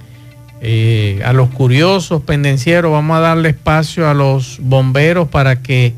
eh, 0.62 1.22
a 1.26 1.34
los 1.34 1.50
curiosos 1.50 2.24
pendencieros, 2.24 2.92
vamos 2.92 3.18
a 3.18 3.20
darle 3.20 3.50
espacio 3.50 4.10
a 4.10 4.14
los 4.14 4.58
bomberos 4.62 5.28
para 5.28 5.62
que 5.62 5.94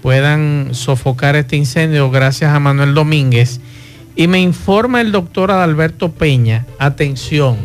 puedan 0.00 0.68
sofocar 0.72 1.36
este 1.36 1.56
incendio 1.56 2.10
gracias 2.10 2.54
a 2.54 2.60
Manuel 2.60 2.94
Domínguez. 2.94 3.60
Y 4.14 4.28
me 4.28 4.40
informa 4.40 5.02
el 5.02 5.12
doctor 5.12 5.50
Adalberto 5.50 6.12
Peña, 6.12 6.66
atención, 6.78 7.56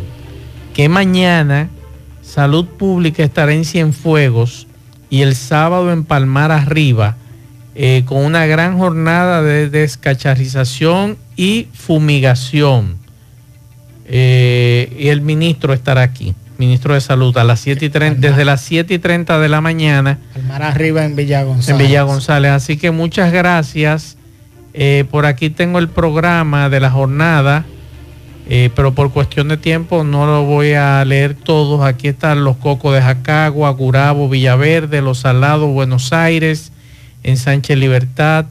que 0.74 0.90
mañana 0.90 1.70
Salud 2.34 2.66
Pública 2.66 3.24
estará 3.24 3.52
en 3.52 3.66
Cienfuegos 3.66 4.66
y 5.10 5.22
el 5.22 5.36
sábado 5.36 5.92
en 5.92 6.06
Palmar 6.06 6.50
Arriba 6.54 7.18
eh, 7.76 8.04
con 8.06 8.20
una 8.20 8.46
gran 8.46 8.78
jornada 8.78 9.42
de 9.42 9.70
descacharización 9.70 11.18
y 11.36 11.68
fumigación. 11.74 12.96
Eh, 14.06 14.96
y 14.98 15.10
el 15.10 15.20
ministro 15.20 15.74
estará 15.74 16.04
aquí, 16.04 16.34
ministro 16.58 16.94
de 16.94 17.02
Salud, 17.02 17.38
a 17.38 17.44
las 17.44 17.60
7 17.60 17.84
y 17.84 17.90
30, 17.90 18.26
desde 18.26 18.46
las 18.46 18.62
7 18.62 18.94
y 18.94 19.00
30 19.00 19.38
de 19.38 19.50
la 19.50 19.60
mañana. 19.60 20.18
Palmar 20.34 20.64
Arriba 20.64 21.04
en 21.04 21.18
Villa 21.18 21.44
González. 21.44 21.82
En 21.82 21.86
Villa 21.86 22.04
González. 22.04 22.52
Así 22.52 22.78
que 22.78 22.92
muchas 22.92 23.34
gracias. 23.34 24.16
Eh, 24.74 25.04
por 25.12 25.26
aquí 25.26 25.50
tengo 25.50 25.80
el 25.80 25.90
programa 25.90 26.70
de 26.70 26.80
la 26.80 26.92
jornada, 26.92 27.66
pero 28.76 28.94
por 28.94 29.14
cuestión 29.14 29.48
de 29.48 29.56
tiempo 29.56 30.04
no 30.04 30.26
lo 30.26 30.44
voy 30.44 30.74
a 30.74 31.06
leer 31.06 31.36
todos. 31.36 31.86
Aquí 31.86 32.10
están 32.10 32.44
los 32.44 32.58
cocos 32.58 32.94
de 32.94 33.02
Jacagua, 33.02 33.70
Gurabo, 33.70 34.28
Villaverde, 34.28 35.02
Los 35.02 35.20
Salados, 35.20 35.72
Buenos 35.72 36.12
Aires, 36.12 36.74
en 37.24 37.38
Sánchez 37.38 37.78
Libertad, 37.78 38.48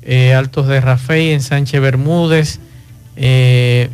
eh, 0.00 0.32
Altos 0.32 0.68
de 0.68 0.80
Rafey, 0.80 1.32
en 1.32 1.42
Sánchez 1.42 1.82
Bermúdez. 1.82 2.60
Eh, 3.16 3.90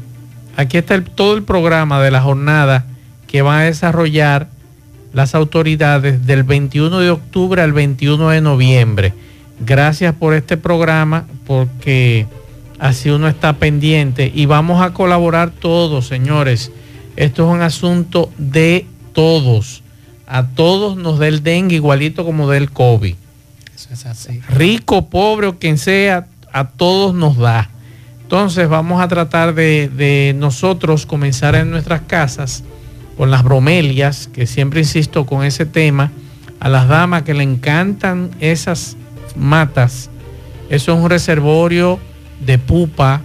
aquí 0.56 0.76
está 0.76 1.02
todo 1.02 1.34
el 1.34 1.42
programa 1.42 2.00
de 2.00 2.12
la 2.12 2.22
jornada 2.22 2.86
que 3.26 3.42
van 3.42 3.60
a 3.60 3.64
desarrollar 3.64 4.46
las 5.12 5.34
autoridades 5.34 6.24
del 6.24 6.44
21 6.44 7.00
de 7.00 7.10
octubre 7.10 7.62
al 7.62 7.72
21 7.72 8.28
de 8.28 8.40
noviembre. 8.40 9.12
Gracias 9.58 10.14
por 10.14 10.34
este 10.34 10.56
programa 10.56 11.26
porque 11.46 12.26
así 12.82 13.10
uno 13.10 13.28
está 13.28 13.52
pendiente 13.52 14.32
y 14.34 14.46
vamos 14.46 14.82
a 14.82 14.92
colaborar 14.92 15.52
todos, 15.52 16.08
señores. 16.08 16.72
Esto 17.14 17.46
es 17.46 17.54
un 17.54 17.62
asunto 17.62 18.32
de 18.38 18.86
todos. 19.12 19.84
A 20.26 20.48
todos 20.48 20.96
nos 20.96 21.20
da 21.20 21.28
el 21.28 21.44
dengue 21.44 21.76
igualito 21.76 22.24
como 22.24 22.50
del 22.50 22.72
COVID. 22.72 23.14
Rico, 24.48 25.06
pobre 25.08 25.46
o 25.46 25.58
quien 25.60 25.78
sea, 25.78 26.26
a 26.52 26.70
todos 26.70 27.14
nos 27.14 27.36
da. 27.36 27.70
Entonces 28.22 28.68
vamos 28.68 29.00
a 29.00 29.06
tratar 29.06 29.54
de, 29.54 30.34
nosotros 30.36 31.06
comenzar 31.06 31.54
en 31.54 31.70
nuestras 31.70 32.00
casas 32.00 32.64
con 33.16 33.30
las 33.30 33.44
bromelias, 33.44 34.26
que 34.26 34.48
siempre 34.48 34.80
insisto 34.80 35.24
con 35.24 35.44
ese 35.44 35.66
tema, 35.66 36.10
a 36.58 36.68
las 36.68 36.88
damas 36.88 37.22
que 37.22 37.34
le 37.34 37.44
encantan 37.44 38.32
esas 38.40 38.96
matas. 39.36 40.10
Eso 40.68 40.94
es 40.94 40.98
un 40.98 41.08
reservorio 41.08 42.00
de 42.44 42.58
pupa, 42.58 43.22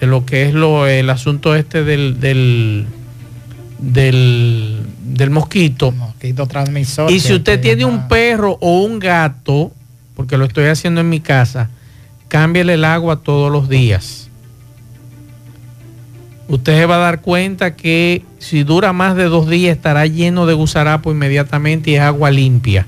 de 0.00 0.06
lo 0.06 0.24
que 0.24 0.48
es 0.48 0.54
lo, 0.54 0.86
el 0.86 1.10
asunto 1.10 1.54
este 1.54 1.84
del, 1.84 2.20
del, 2.20 2.86
del, 3.78 5.30
mosquito. 5.30 5.92
mosquito 5.92 6.46
transmisor. 6.46 7.10
Y 7.10 7.20
si 7.20 7.34
usted 7.34 7.60
tiene 7.60 7.84
un 7.84 8.08
perro 8.08 8.58
o 8.60 8.80
un 8.80 8.98
gato, 8.98 9.72
porque 10.14 10.36
lo 10.36 10.44
estoy 10.44 10.66
haciendo 10.66 11.00
en 11.00 11.08
mi 11.08 11.20
casa, 11.20 11.70
cámbiale 12.28 12.74
el 12.74 12.84
agua 12.84 13.16
todos 13.16 13.50
los 13.50 13.68
días. 13.68 14.28
Usted 16.48 16.78
se 16.78 16.86
va 16.86 16.96
a 16.96 16.98
dar 16.98 17.22
cuenta 17.22 17.74
que 17.74 18.22
si 18.38 18.62
dura 18.62 18.92
más 18.92 19.16
de 19.16 19.24
dos 19.24 19.48
días 19.48 19.76
estará 19.76 20.06
lleno 20.06 20.46
de 20.46 20.54
gusarapo 20.54 21.10
inmediatamente 21.10 21.90
y 21.90 21.94
es 21.96 22.00
agua 22.00 22.30
limpia. 22.30 22.86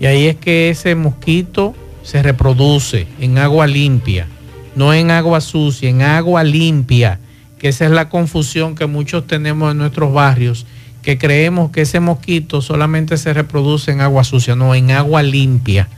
Y 0.00 0.06
ahí 0.06 0.26
es 0.26 0.36
que 0.36 0.70
ese 0.70 0.94
mosquito 0.94 1.74
se 2.02 2.22
reproduce 2.22 3.06
en 3.20 3.36
agua 3.36 3.66
limpia, 3.66 4.26
no 4.74 4.94
en 4.94 5.10
agua 5.10 5.40
sucia, 5.40 5.88
en 5.88 6.02
agua 6.02 6.44
limpia, 6.44 7.18
que 7.58 7.68
esa 7.68 7.84
es 7.84 7.90
la 7.90 8.08
confusión 8.08 8.74
que 8.74 8.86
muchos 8.86 9.26
tenemos 9.26 9.70
en 9.72 9.78
nuestros 9.78 10.12
barrios, 10.12 10.66
que 11.02 11.18
creemos 11.18 11.70
que 11.70 11.82
ese 11.82 12.00
mosquito 12.00 12.62
solamente 12.62 13.16
se 13.16 13.32
reproduce 13.32 13.90
en 13.90 14.00
agua 14.00 14.24
sucia, 14.24 14.54
no, 14.56 14.74
en 14.74 14.90
agua 14.90 15.22
limpia. 15.22 15.88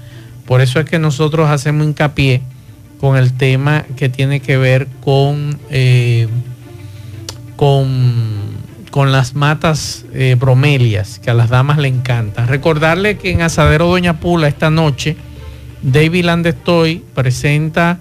Por 0.47 0.61
eso 0.61 0.81
es 0.81 0.87
que 0.87 0.99
nosotros 0.99 1.51
hacemos 1.51 1.87
hincapié 1.87 2.43
con 3.01 3.17
el 3.17 3.33
tema 3.33 3.85
que 3.97 4.09
tiene 4.09 4.41
que 4.41 4.57
ver 4.57 4.87
con, 5.01 5.59
eh, 5.71 6.29
con, 7.57 8.41
con, 8.91 9.11
las 9.11 9.35
matas 9.35 10.05
eh, 10.13 10.37
bromelias, 10.39 11.19
que 11.19 11.31
a 11.31 11.35
las 11.35 11.49
damas 11.49 11.79
le 11.79 11.89
encantan. 11.89 12.47
Recordarle 12.47 13.19
que 13.19 13.33
en 13.33 13.43
Asadero 13.43 13.89
Doña 13.89 14.21
Pula 14.21 14.47
esta 14.47 14.71
noche, 14.71 15.17
David 15.83 16.25
Landestoy 16.25 17.05
presenta 17.15 18.01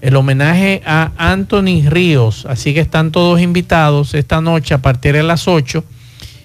el 0.00 0.16
homenaje 0.16 0.82
a 0.86 1.12
Anthony 1.16 1.88
Ríos, 1.88 2.46
así 2.46 2.74
que 2.74 2.80
están 2.80 3.12
todos 3.12 3.40
invitados 3.40 4.14
esta 4.14 4.40
noche 4.40 4.74
a 4.74 4.78
partir 4.82 5.14
de 5.14 5.22
las 5.22 5.48
8. 5.48 5.84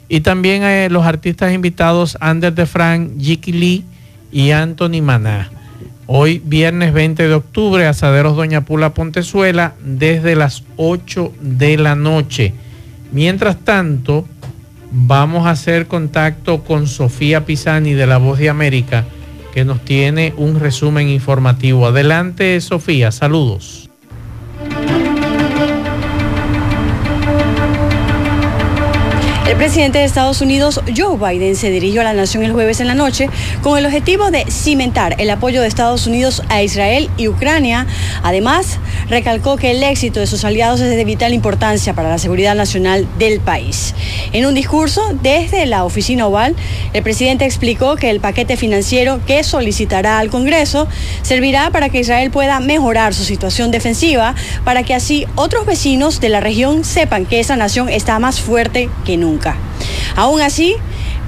Y 0.07 0.21
también 0.21 0.63
eh, 0.63 0.87
los 0.89 1.05
artistas 1.05 1.53
invitados, 1.53 2.17
Ander 2.19 2.53
de 2.53 2.65
Frank, 2.65 3.11
Jiki 3.19 3.51
Lee, 3.51 3.85
y 4.31 4.51
Anthony 4.51 5.01
Maná. 5.01 5.49
Hoy 6.07 6.41
viernes 6.43 6.93
20 6.93 7.27
de 7.27 7.33
octubre, 7.33 7.87
Asaderos 7.87 8.35
Doña 8.35 8.61
Pula 8.61 8.93
Pontezuela, 8.93 9.73
desde 9.83 10.35
las 10.35 10.63
8 10.75 11.33
de 11.39 11.77
la 11.77 11.95
noche. 11.95 12.53
Mientras 13.11 13.57
tanto, 13.63 14.25
vamos 14.91 15.47
a 15.47 15.51
hacer 15.51 15.87
contacto 15.87 16.63
con 16.63 16.87
Sofía 16.87 17.45
Pisani 17.45 17.93
de 17.93 18.07
La 18.07 18.17
Voz 18.17 18.39
de 18.39 18.49
América, 18.49 19.05
que 19.55 19.63
nos 19.63 19.79
tiene 19.85 20.33
un 20.35 20.59
resumen 20.59 21.07
informativo. 21.07 21.87
Adelante, 21.87 22.59
Sofía, 22.59 23.13
saludos. 23.13 23.89
El 29.47 29.57
presidente 29.57 29.99
de 29.99 30.05
Estados 30.05 30.41
Unidos, 30.41 30.81
Joe 30.97 31.17
Biden, 31.17 31.55
se 31.55 31.69
dirigió 31.69 32.01
a 32.01 32.03
la 32.03 32.13
nación 32.13 32.43
el 32.43 32.51
jueves 32.51 32.79
en 32.79 32.87
la 32.87 32.95
noche 32.95 33.29
con 33.61 33.77
el 33.77 33.85
objetivo 33.85 34.31
de 34.31 34.43
cimentar 34.49 35.15
el 35.19 35.29
apoyo 35.29 35.61
de 35.61 35.67
Estados 35.67 36.07
Unidos 36.07 36.41
a 36.49 36.63
Israel 36.63 37.11
y 37.15 37.27
Ucrania. 37.27 37.85
Además, 38.23 38.79
recalcó 39.07 39.55
que 39.55 39.69
el 39.69 39.83
éxito 39.83 40.19
de 40.19 40.25
sus 40.25 40.43
aliados 40.45 40.81
es 40.81 40.89
de 40.89 41.05
vital 41.05 41.31
importancia 41.31 41.93
para 41.93 42.09
la 42.09 42.17
seguridad 42.17 42.55
nacional 42.55 43.07
del 43.19 43.39
país. 43.39 43.93
En 44.33 44.47
un 44.47 44.55
discurso 44.55 45.03
desde 45.21 45.67
la 45.67 45.85
oficina 45.85 46.25
oval, 46.25 46.55
el 46.93 47.03
presidente 47.03 47.45
explicó 47.45 47.97
que 47.97 48.09
el 48.09 48.21
paquete 48.21 48.57
financiero 48.57 49.19
que 49.27 49.43
solicitará 49.43 50.17
al 50.17 50.31
Congreso 50.31 50.87
servirá 51.21 51.69
para 51.69 51.89
que 51.89 51.99
Israel 51.99 52.31
pueda 52.31 52.59
mejorar 52.59 53.13
su 53.13 53.23
situación 53.23 53.69
defensiva, 53.69 54.33
para 54.63 54.81
que 54.81 54.95
así 54.95 55.27
otros 55.35 55.67
vecinos 55.67 56.19
de 56.19 56.29
la 56.29 56.39
región 56.39 56.83
sepan 56.83 57.27
que 57.27 57.39
esa 57.39 57.55
nación 57.55 57.89
está 57.89 58.17
más 58.17 58.41
fuerte 58.41 58.89
que 59.05 59.17
nunca. 59.17 59.34
Aún 60.15 60.41
así, 60.41 60.75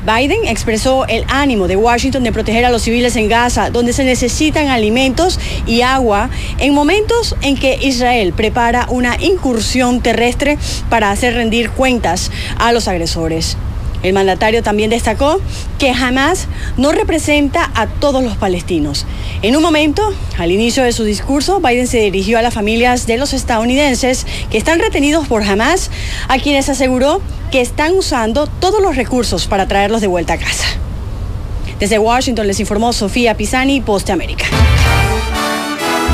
Biden 0.06 0.48
expresó 0.48 1.06
el 1.08 1.26
ánimo 1.28 1.67
de 1.67 1.76
Washington 1.76 2.24
de 2.24 2.32
proteger 2.32 2.63
a 2.63 2.70
los 2.70 2.84
civiles 2.84 3.17
en 3.17 3.28
Gaza, 3.28 3.72
donde 3.72 3.91
se 3.91 4.06
necesitan 4.06 4.67
alimentos 4.67 5.38
y 5.65 5.82
agua, 5.82 6.30
en 6.60 6.74
momentos 6.74 7.36
en 7.41 7.58
que 7.58 7.78
Israel 7.82 8.32
prepara 8.32 8.88
una 8.89 9.17
incursión 9.20 10.02
terrestre 10.02 10.58
para 10.89 11.12
hacer 11.12 11.34
rendir 11.34 11.72
cuentas 11.72 12.32
a 12.58 12.72
los 12.72 12.88
agresores. 12.88 13.58
El 14.03 14.13
mandatario 14.13 14.63
también 14.63 14.89
destacó 14.89 15.41
que 15.79 15.91
Hamas 15.91 16.47
no 16.77 16.91
representa 16.91 17.69
a 17.73 17.88
todos 17.88 18.23
los 18.23 18.38
palestinos. 18.38 19.05
En 19.41 19.55
un 19.55 19.63
momento, 19.63 20.13
al 20.38 20.51
inicio 20.51 20.83
de 20.83 20.91
su 20.91 21.03
discurso, 21.03 21.60
Biden 21.60 21.88
se 21.88 21.99
dirigió 21.99 22.38
a 22.38 22.41
las 22.41 22.53
familias 22.53 23.07
de 23.07 23.17
los 23.17 23.33
estadounidenses 23.33 24.25
que 24.49 24.57
están 24.57 24.79
retenidos 24.79 25.27
por 25.27 25.43
Hamas, 25.43 25.89
a 26.27 26.38
quienes 26.38 26.69
aseguró 26.69 27.21
que 27.51 27.62
están 27.62 27.93
usando 27.93 28.47
todos 28.47 28.81
los 28.81 28.95
recursos 28.95 29.47
para 29.47 29.67
traerlos 29.67 30.01
de 30.01 30.07
vuelta 30.07 30.33
a 30.33 30.38
casa. 30.38 30.65
Desde 31.79 31.99
Washington 31.99 32.47
les 32.47 32.60
informó 32.60 32.93
Sofía 32.93 33.38
Pisani, 33.38 33.81
Poste 33.81 34.12
América. 34.12 34.45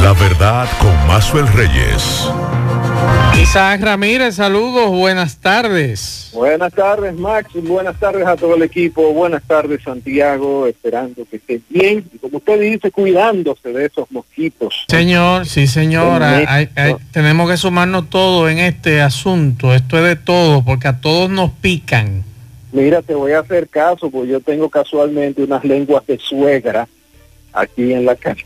La 0.01 0.13
verdad 0.13 0.67
con 0.79 1.07
Mazuel 1.07 1.47
Reyes. 1.47 2.27
Isaac 3.41 3.81
Ramírez, 3.81 4.35
saludos, 4.35 4.89
buenas 4.89 5.37
tardes. 5.37 6.31
Buenas 6.33 6.73
tardes, 6.73 7.13
Max, 7.13 7.49
buenas 7.53 7.99
tardes 7.99 8.25
a 8.25 8.35
todo 8.35 8.55
el 8.55 8.63
equipo, 8.63 9.13
buenas 9.13 9.43
tardes, 9.43 9.83
Santiago, 9.83 10.65
esperando 10.65 11.25
que 11.29 11.35
esté 11.35 11.61
bien 11.69 12.05
y 12.13 12.17
como 12.17 12.37
usted 12.37 12.59
dice, 12.59 12.89
cuidándose 12.89 13.73
de 13.73 13.85
esos 13.85 14.09
mosquitos. 14.11 14.85
Señor, 14.87 15.45
sí, 15.45 15.67
señora, 15.67 16.67
tenemos 17.11 17.49
que 17.49 17.57
sumarnos 17.57 18.09
todo 18.09 18.49
en 18.49 18.59
este 18.59 19.01
asunto, 19.01 19.73
esto 19.73 19.97
es 19.97 20.03
de 20.03 20.15
todo, 20.15 20.63
porque 20.63 20.87
a 20.87 21.01
todos 21.01 21.29
nos 21.29 21.51
pican. 21.51 22.23
Mira, 22.71 23.03
te 23.03 23.13
voy 23.13 23.33
a 23.33 23.39
hacer 23.39 23.67
caso, 23.67 24.09
porque 24.09 24.31
yo 24.31 24.39
tengo 24.39 24.69
casualmente 24.69 25.43
unas 25.43 25.63
lenguas 25.63 26.07
de 26.07 26.17
suegra 26.17 26.87
aquí 27.53 27.93
en 27.93 28.05
la 28.05 28.15
casa. 28.15 28.41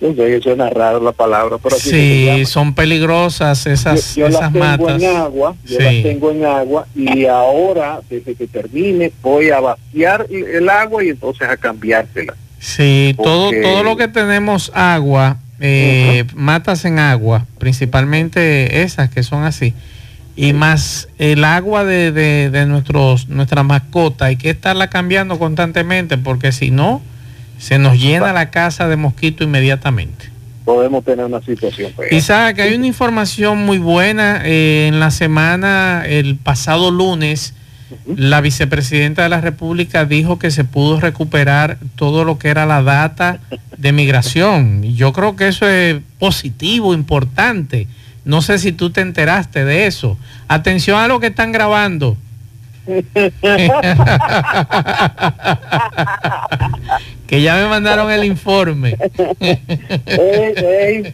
Yo 0.00 0.10
sé 0.14 0.16
que 0.28 0.40
suena 0.40 0.70
raro 0.70 1.00
la 1.00 1.10
palabra, 1.12 1.56
pero 1.60 1.74
así 1.74 1.90
Sí, 1.90 2.44
son 2.46 2.72
peligrosas 2.74 3.66
esas, 3.66 4.14
yo, 4.14 4.20
yo 4.22 4.26
esas 4.28 4.40
las 4.42 4.52
tengo 4.52 4.64
matas. 4.86 5.02
en 5.02 5.16
agua, 5.16 5.56
yo 5.64 5.76
Sí. 5.78 5.82
las 5.84 6.02
tengo 6.04 6.30
en 6.30 6.44
agua 6.44 6.86
y 6.94 7.24
ahora, 7.26 8.00
desde 8.08 8.34
que 8.36 8.46
termine, 8.46 9.12
voy 9.22 9.50
a 9.50 9.58
vaciar 9.58 10.26
el 10.30 10.68
agua 10.68 11.02
y 11.02 11.08
entonces 11.08 11.48
a 11.48 11.56
cambiársela. 11.56 12.34
Sí, 12.60 13.14
todo, 13.22 13.46
Porque- 13.46 13.60
todo 13.62 13.82
lo 13.82 13.96
que 13.96 14.06
tenemos 14.06 14.70
agua, 14.74 15.38
eh, 15.60 16.24
matas 16.34 16.84
en 16.84 17.00
agua, 17.00 17.46
principalmente 17.58 18.82
esas 18.82 19.10
que 19.10 19.22
son 19.24 19.42
así, 19.44 19.74
y 20.36 20.52
más 20.52 21.08
el 21.18 21.42
agua 21.42 21.84
de, 21.84 22.12
de, 22.12 22.50
de 22.50 22.66
nuestros, 22.66 23.28
nuestra 23.28 23.64
mascota, 23.64 24.26
hay 24.26 24.36
que 24.36 24.50
estarla 24.50 24.88
cambiando 24.88 25.38
constantemente 25.40 26.16
porque 26.18 26.52
si 26.52 26.70
no, 26.70 27.02
se 27.58 27.78
nos 27.78 28.00
llena 28.00 28.32
la 28.32 28.50
casa 28.50 28.88
de 28.88 28.96
mosquito 28.96 29.44
inmediatamente. 29.44 30.30
Podemos 30.64 31.04
tener 31.04 31.24
una 31.24 31.40
situación 31.40 31.92
fea. 31.94 32.14
Isaac, 32.14 32.60
hay 32.60 32.74
una 32.74 32.86
información 32.86 33.64
muy 33.64 33.78
buena. 33.78 34.42
eh, 34.44 34.86
en 34.88 35.00
la 35.00 35.10
semana, 35.10 36.04
el 36.06 36.36
pasado 36.36 36.90
lunes, 36.90 37.54
la 38.06 38.40
vicepresidenta 38.40 39.22
de 39.22 39.30
la 39.30 39.40
República 39.40 40.04
dijo 40.04 40.38
que 40.38 40.50
se 40.50 40.64
pudo 40.64 41.00
recuperar 41.00 41.78
todo 41.96 42.24
lo 42.24 42.38
que 42.38 42.48
era 42.48 42.66
la 42.66 42.82
data 42.82 43.40
de 43.76 43.92
migración. 43.92 44.82
Yo 44.82 45.12
creo 45.12 45.36
que 45.36 45.48
eso 45.48 45.66
es 45.66 46.00
positivo, 46.18 46.92
importante. 46.92 47.86
No 48.24 48.42
sé 48.42 48.58
si 48.58 48.72
tú 48.72 48.90
te 48.90 49.00
enteraste 49.00 49.64
de 49.64 49.86
eso. 49.86 50.18
Atención 50.48 51.00
a 51.00 51.08
lo 51.08 51.18
que 51.18 51.28
están 51.28 51.50
grabando. 51.50 52.16
Que 57.26 57.42
ya 57.42 57.56
me 57.56 57.66
mandaron 57.68 58.10
el 58.10 58.24
informe. 58.24 58.96
Eh. 60.06 61.12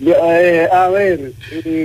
Yo, 0.00 0.14
a 0.72 0.88
ver, 0.88 1.32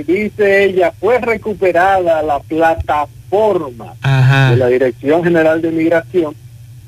dice 0.06 0.64
ella, 0.64 0.92
fue 0.98 1.18
recuperada 1.20 2.22
la 2.22 2.40
plataforma 2.40 3.94
Ajá. 4.00 4.50
de 4.50 4.56
la 4.56 4.68
Dirección 4.68 5.22
General 5.22 5.60
de 5.60 5.70
Migración 5.70 6.34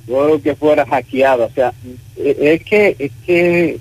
luego 0.07 0.41
que 0.41 0.57
fuera 0.57 0.87
hackeada. 0.87 1.45
O 1.45 1.51
sea, 1.51 1.73
es 2.17 2.65
que, 2.65 2.97
es 2.99 3.13
que 3.27 3.79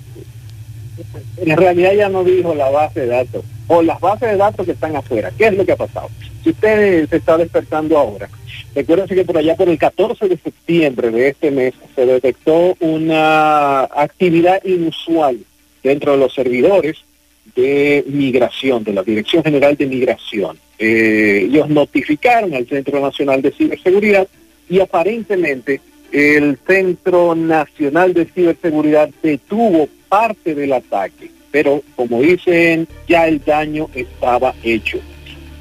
en 1.38 1.56
realidad 1.56 1.92
ya 1.94 2.08
no 2.08 2.22
dijo 2.22 2.54
la 2.54 2.68
base 2.70 3.00
de 3.00 3.06
datos 3.06 3.44
o 3.68 3.82
las 3.82 4.00
bases 4.00 4.30
de 4.30 4.36
datos 4.36 4.66
que 4.66 4.72
están 4.72 4.96
afuera. 4.96 5.30
¿Qué 5.36 5.46
es 5.46 5.56
lo 5.56 5.64
que 5.64 5.72
ha 5.72 5.76
pasado? 5.76 6.08
Si 6.42 6.50
usted 6.50 7.08
se 7.08 7.16
está 7.16 7.36
despertando 7.36 7.96
ahora, 7.96 8.28
recuérdense 8.74 9.14
que 9.14 9.24
por 9.24 9.38
allá 9.38 9.54
por 9.54 9.68
el 9.68 9.78
14 9.78 10.28
de 10.28 10.36
septiembre 10.38 11.10
de 11.10 11.28
este 11.28 11.50
mes 11.50 11.74
se 11.94 12.06
detectó 12.06 12.74
una 12.80 13.84
actividad 13.84 14.62
inusual 14.64 15.38
dentro 15.82 16.12
de 16.12 16.18
los 16.18 16.34
servidores 16.34 16.96
de 17.54 18.04
migración, 18.06 18.84
de 18.84 18.92
la 18.92 19.02
Dirección 19.02 19.42
General 19.42 19.76
de 19.76 19.86
Migración. 19.86 20.58
Eh, 20.78 21.46
ellos 21.46 21.68
notificaron 21.68 22.54
al 22.54 22.66
Centro 22.66 23.00
Nacional 23.00 23.42
de 23.42 23.50
Ciberseguridad 23.50 24.28
y 24.68 24.80
aparentemente 24.80 25.80
el 26.12 26.58
Centro 26.66 27.34
Nacional 27.34 28.14
de 28.14 28.26
Ciberseguridad 28.26 29.10
detuvo 29.22 29.88
parte 30.08 30.54
del 30.54 30.72
ataque, 30.72 31.30
pero 31.50 31.82
como 31.96 32.20
dicen, 32.20 32.86
ya 33.06 33.26
el 33.26 33.42
daño 33.44 33.88
estaba 33.94 34.54
hecho. 34.62 34.98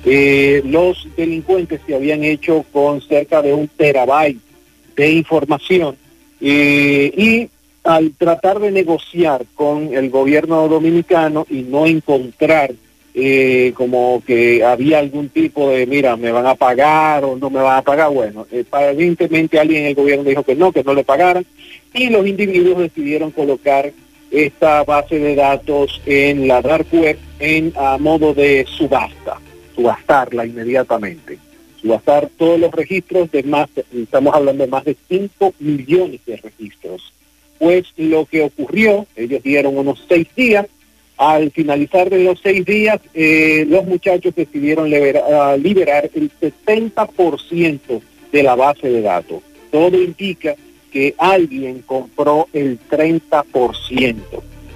Eh, 0.05 0.61
los 0.65 1.07
delincuentes 1.17 1.81
se 1.85 1.95
habían 1.95 2.23
hecho 2.23 2.63
con 2.71 3.01
cerca 3.01 3.41
de 3.41 3.53
un 3.53 3.67
terabyte 3.67 4.39
de 4.95 5.11
información 5.11 5.97
eh, 6.39 7.11
y 7.15 7.49
al 7.83 8.11
tratar 8.11 8.59
de 8.59 8.71
negociar 8.71 9.45
con 9.55 9.93
el 9.93 10.09
gobierno 10.09 10.67
dominicano 10.67 11.45
y 11.49 11.63
no 11.63 11.85
encontrar 11.85 12.73
eh, 13.13 13.73
como 13.75 14.21
que 14.25 14.63
había 14.63 14.99
algún 14.99 15.29
tipo 15.29 15.71
de, 15.71 15.87
mira, 15.87 16.15
me 16.15 16.31
van 16.31 16.45
a 16.45 16.53
pagar 16.55 17.23
o 17.23 17.35
no 17.35 17.49
me 17.49 17.61
van 17.61 17.79
a 17.79 17.81
pagar, 17.81 18.11
bueno, 18.11 18.45
aparentemente 18.67 19.59
alguien 19.59 19.81
en 19.81 19.87
el 19.87 19.95
gobierno 19.95 20.23
dijo 20.23 20.43
que 20.43 20.55
no, 20.55 20.71
que 20.71 20.83
no 20.83 20.93
le 20.93 21.03
pagaran, 21.03 21.43
y 21.93 22.09
los 22.09 22.27
individuos 22.27 22.77
decidieron 22.77 23.31
colocar 23.31 23.91
esta 24.31 24.83
base 24.83 25.19
de 25.19 25.35
datos 25.35 26.01
en 26.05 26.47
la 26.47 26.61
dark 26.61 26.87
web 26.91 27.17
en 27.39 27.73
a 27.75 27.97
modo 27.97 28.33
de 28.33 28.65
subasta, 28.67 29.39
subastarla 29.75 30.45
inmediatamente, 30.45 31.37
subastar 31.81 32.29
todos 32.37 32.59
los 32.59 32.71
registros 32.71 33.31
de 33.31 33.43
más, 33.43 33.69
estamos 33.95 34.33
hablando 34.35 34.65
de 34.65 34.69
más 34.69 34.83
de 34.85 34.95
5 35.07 35.53
millones 35.59 36.19
de 36.25 36.37
registros. 36.37 37.13
Pues 37.59 37.85
lo 37.97 38.25
que 38.25 38.41
ocurrió, 38.43 39.07
ellos 39.15 39.41
dieron 39.41 39.77
unos 39.77 40.03
seis 40.07 40.27
días, 40.35 40.67
al 41.17 41.49
finalizar 41.49 42.09
de 42.11 42.23
los 42.23 42.39
seis 42.41 42.63
días, 42.65 42.99
eh, 43.15 43.65
los 43.67 43.85
muchachos 43.85 44.35
decidieron 44.35 44.89
libera- 44.89 45.23
ah, 45.27 45.57
liberar 45.57 46.07
el 46.13 46.29
70% 46.39 48.01
de 48.31 48.43
la 48.43 48.55
base 48.55 48.87
de 48.89 49.01
datos. 49.01 49.41
Todo 49.71 49.99
indica 50.01 50.55
que 50.91 51.15
alguien 51.17 51.81
compró 51.85 52.47
el 52.53 52.79
30%. 52.89 54.15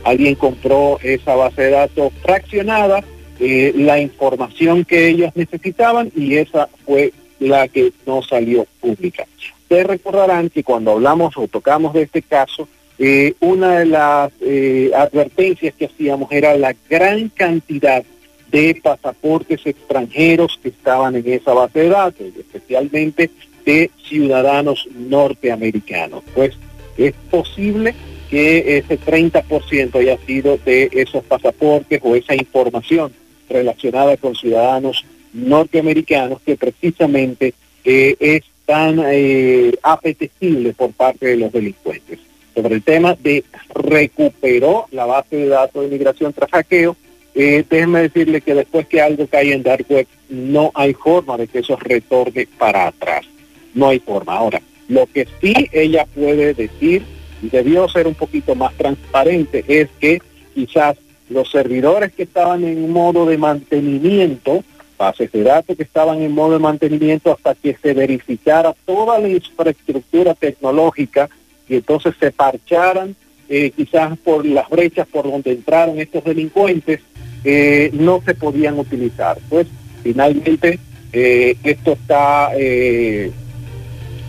Alguien 0.04 0.36
compró 0.36 1.00
esa 1.02 1.36
base 1.36 1.63
de 1.63 1.69
datos 1.71 2.13
fraccionada, 2.21 3.04
eh, 3.39 3.74
la 3.76 4.00
información 4.00 4.86
que 4.86 5.10
ellos 5.10 5.32
necesitaban 5.36 6.12
y 6.15 6.36
esa 6.36 6.69
fue 6.86 7.13
la 7.39 7.67
que 7.67 7.91
no 8.06 8.21
salió 8.21 8.65
pública. 8.80 9.26
Ustedes 9.63 9.88
recordarán 9.88 10.50
que 10.50 10.63
cuando 10.63 10.91
hablamos 10.91 11.36
o 11.38 11.47
tocamos 11.47 11.93
de 11.93 12.04
este 12.04 12.21
caso, 12.21 12.67
eh, 13.00 13.34
una 13.39 13.80
de 13.80 13.86
las 13.86 14.32
eh, 14.41 14.91
advertencias 14.95 15.74
que 15.74 15.86
hacíamos 15.86 16.32
era 16.32 16.56
la 16.56 16.76
gran 16.89 17.30
cantidad 17.30 18.04
de 18.52 18.80
pasaportes 18.84 19.65
extranjeros 19.65 20.60
que 20.62 20.69
estaban 20.69 21.15
en 21.15 21.28
esa 21.28 21.54
base 21.54 21.80
de 21.80 21.89
datos, 21.89 22.28
especialmente 22.38 23.32
de 23.65 23.91
ciudadanos 24.08 24.88
norteamericanos. 24.95 26.24
Pues 26.34 26.56
es 26.97 27.13
posible 27.30 27.95
que 28.30 28.78
ese 28.78 29.00
30% 29.00 29.95
haya 29.95 30.17
sido 30.26 30.58
de 30.63 30.89
esos 30.93 31.24
pasaportes 31.24 32.00
o 32.04 32.15
esa 32.15 32.34
información 32.34 33.12
relacionada 33.50 34.15
con 34.17 34.36
ciudadanos 34.36 35.06
norteamericanos 35.34 36.41
que 36.45 36.56
precisamente 36.56 37.54
eh, 37.84 38.15
es 38.19 38.43
tan 38.65 39.02
eh, 39.06 39.74
apetecible 39.84 40.74
por 40.74 40.91
parte 40.91 41.28
de 41.28 41.38
los 41.38 41.52
delincuentes. 41.52 42.19
Sobre 42.56 42.76
el 42.76 42.84
tema 42.84 43.15
de 43.15 43.43
recuperó 43.74 44.88
la 44.91 45.06
base 45.06 45.36
de 45.36 45.47
datos 45.47 45.84
de 45.84 45.89
migración 45.89 46.34
tras 46.34 46.52
hackeo, 46.52 46.95
eh, 47.34 47.63
déjenme 47.69 48.02
decirle 48.02 48.41
que 48.41 48.54
después 48.54 48.88
que 48.88 49.02
algo 49.02 49.26
cae 49.28 49.54
en 49.54 49.63
Dark 49.63 49.86
Web, 49.89 50.08
no 50.30 50.71
hay 50.74 50.93
forma 50.93 51.38
de 51.38 51.47
que 51.47 51.60
eso 51.60 51.78
retorne 51.78 52.47
para 52.58 52.88
atrás. 52.88 53.26
No 53.74 53.90
hay 53.90 54.00
forma. 54.00 54.34
Ahora, 54.34 54.62
lo 54.88 55.08
que 55.08 55.28
sí 55.42 55.54
ella 55.72 56.06
puede 56.14 56.54
decir, 56.54 57.04
y 57.42 57.50
debió 57.50 57.88
ser 57.90 58.08
un 58.08 58.14
poquito 58.14 58.56
más 58.56 58.74
transparente, 58.76 59.64
es 59.68 59.90
que 60.00 60.22
quizás 60.54 60.98
los 61.30 61.50
servidores 61.50 62.12
que 62.12 62.24
estaban 62.24 62.64
en 62.64 62.92
modo 62.92 63.26
de 63.26 63.38
mantenimiento, 63.38 64.64
bases 64.98 65.32
de 65.32 65.44
datos 65.44 65.76
que 65.76 65.84
estaban 65.84 66.22
en 66.22 66.32
modo 66.32 66.54
de 66.54 66.60
mantenimiento 66.60 67.32
hasta 67.32 67.56
que 67.56 67.76
se 67.82 67.94
verificara 67.94 68.76
toda 68.86 69.18
la 69.18 69.30
infraestructura 69.30 70.36
tecnológica 70.36 71.30
y 71.68 71.76
entonces 71.76 72.14
se 72.20 72.32
parcharan 72.32 73.16
eh, 73.50 73.72
quizás 73.72 74.18
por 74.20 74.46
las 74.46 74.70
brechas 74.70 75.08
por 75.08 75.30
donde 75.30 75.52
entraron 75.52 76.00
estos 76.00 76.24
delincuentes, 76.24 77.02
eh, 77.44 77.90
no 77.94 78.22
se 78.26 78.34
podían 78.34 78.80
utilizar. 78.80 79.38
Pues 79.50 79.68
finalmente 80.04 80.80
eh, 81.12 81.58
esto 81.64 81.94
está, 81.94 82.52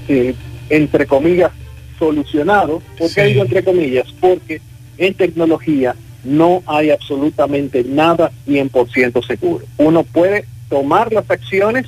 eh, 0.08 0.34
entre 0.70 1.06
comillas, 1.06 1.50
solucionado. 1.98 2.82
¿Por 2.98 3.08
qué 3.12 3.22
Sí. 3.26 3.28
digo 3.32 3.42
entre 3.42 3.62
comillas? 3.62 4.06
Porque 4.20 4.60
en 4.98 5.14
tecnología 5.14 5.94
no 6.24 6.62
hay 6.66 6.90
absolutamente 6.90 7.84
nada 7.84 8.30
100% 8.46 9.22
seguro. 9.22 9.64
Uno 9.78 10.04
puede 10.04 10.44
tomar 10.68 11.12
las 11.12 11.28
acciones, 11.30 11.86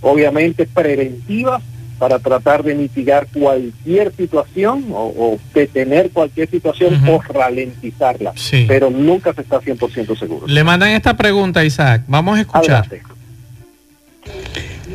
obviamente 0.00 0.66
preventivas, 0.66 1.62
para 1.98 2.18
tratar 2.18 2.62
de 2.62 2.74
mitigar 2.74 3.26
cualquier 3.30 4.14
situación 4.16 4.86
o, 4.90 5.08
o 5.08 5.38
detener 5.52 6.10
cualquier 6.10 6.48
situación 6.48 6.94
o 7.06 7.20
ralentizarla, 7.20 8.32
Sí. 8.36 8.64
pero 8.66 8.88
nunca 8.90 9.34
se 9.34 9.42
está 9.42 9.60
100% 9.60 10.16
seguro. 10.18 10.46
Le 10.46 10.64
mandan 10.64 10.90
esta 10.90 11.14
pregunta, 11.14 11.62
Isaac. 11.62 12.04
Vamos 12.08 12.38
a 12.38 12.40
escuchar. 12.40 12.86
Adelante. 12.86 13.02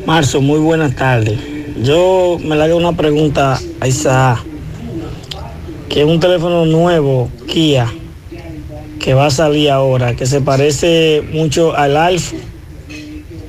Marzo, 0.04 0.40
muy 0.40 0.58
buenas 0.58 0.94
tardes. 0.96 1.38
Yo 1.82 2.38
me 2.42 2.56
le 2.56 2.64
hago 2.64 2.76
una 2.76 2.92
pregunta 2.92 3.60
a 3.80 3.86
Isaac, 3.86 4.42
que 5.90 6.00
es 6.00 6.06
un 6.06 6.18
teléfono 6.20 6.64
nuevo, 6.64 7.28
Kia, 7.46 7.92
que 8.98 9.12
va 9.12 9.26
a 9.26 9.30
salir 9.30 9.70
ahora, 9.70 10.16
que 10.16 10.24
se 10.24 10.40
parece 10.40 11.22
mucho 11.32 11.76
al 11.76 11.98
Alf 11.98 12.32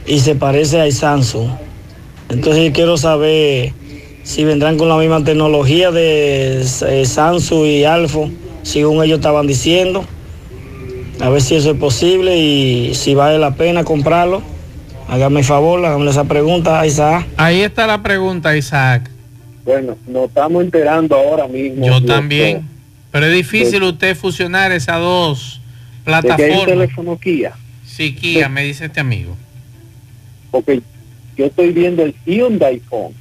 y 0.05 0.19
se 0.19 0.35
parece 0.35 0.81
al 0.81 0.91
Samsung. 0.91 1.51
Entonces 2.27 2.65
yo 2.65 2.73
quiero 2.73 2.97
saber 2.97 3.71
si 4.23 4.43
vendrán 4.43 4.77
con 4.77 4.89
la 4.89 4.97
misma 4.97 5.23
tecnología 5.23 5.91
de 5.91 6.61
eh, 6.61 7.05
Samsung 7.05 7.65
y 7.65 7.85
Alfo, 7.85 8.29
según 8.63 9.01
ellos 9.05 9.19
estaban 9.19 9.47
diciendo. 9.47 10.03
A 11.21 11.29
ver 11.29 11.41
si 11.41 11.55
eso 11.55 11.71
es 11.71 11.77
posible 11.77 12.37
y 12.37 12.93
si 12.93 13.15
vale 13.15 13.39
la 13.39 13.55
pena 13.55 13.85
comprarlo. 13.85 14.56
Hágame 15.07 15.43
favor, 15.43 15.85
hágame 15.85 16.09
esa 16.11 16.25
pregunta, 16.25 16.85
Isaac. 16.85 17.25
Ahí 17.37 17.61
está 17.61 17.87
la 17.87 18.01
pregunta, 18.03 18.55
Isaac. 18.57 19.09
Bueno, 19.63 19.97
nos 20.07 20.27
estamos 20.29 20.63
enterando 20.63 21.15
ahora 21.15 21.47
mismo. 21.47 21.85
Yo 21.85 22.03
también. 22.03 22.65
Pero 23.11 23.25
es 23.27 23.33
difícil 23.33 23.83
usted 23.83 24.15
fusionar 24.15 24.71
esas 24.71 24.99
dos 24.99 25.61
¿De 26.05 26.11
que 26.11 26.13
hay 26.13 26.21
un 26.21 26.23
plataformas. 26.37 26.65
teléfono 26.65 27.17
Kia? 27.17 27.53
Sí, 27.85 28.13
Kia, 28.15 28.49
me 28.49 28.63
dice 28.63 28.85
este 28.85 28.99
amigo. 28.99 29.35
Porque 30.51 30.81
yo 31.37 31.45
estoy 31.45 31.71
viendo 31.71 32.03
el 32.03 32.13
Hyundai 32.25 32.79
Phone. 32.79 33.13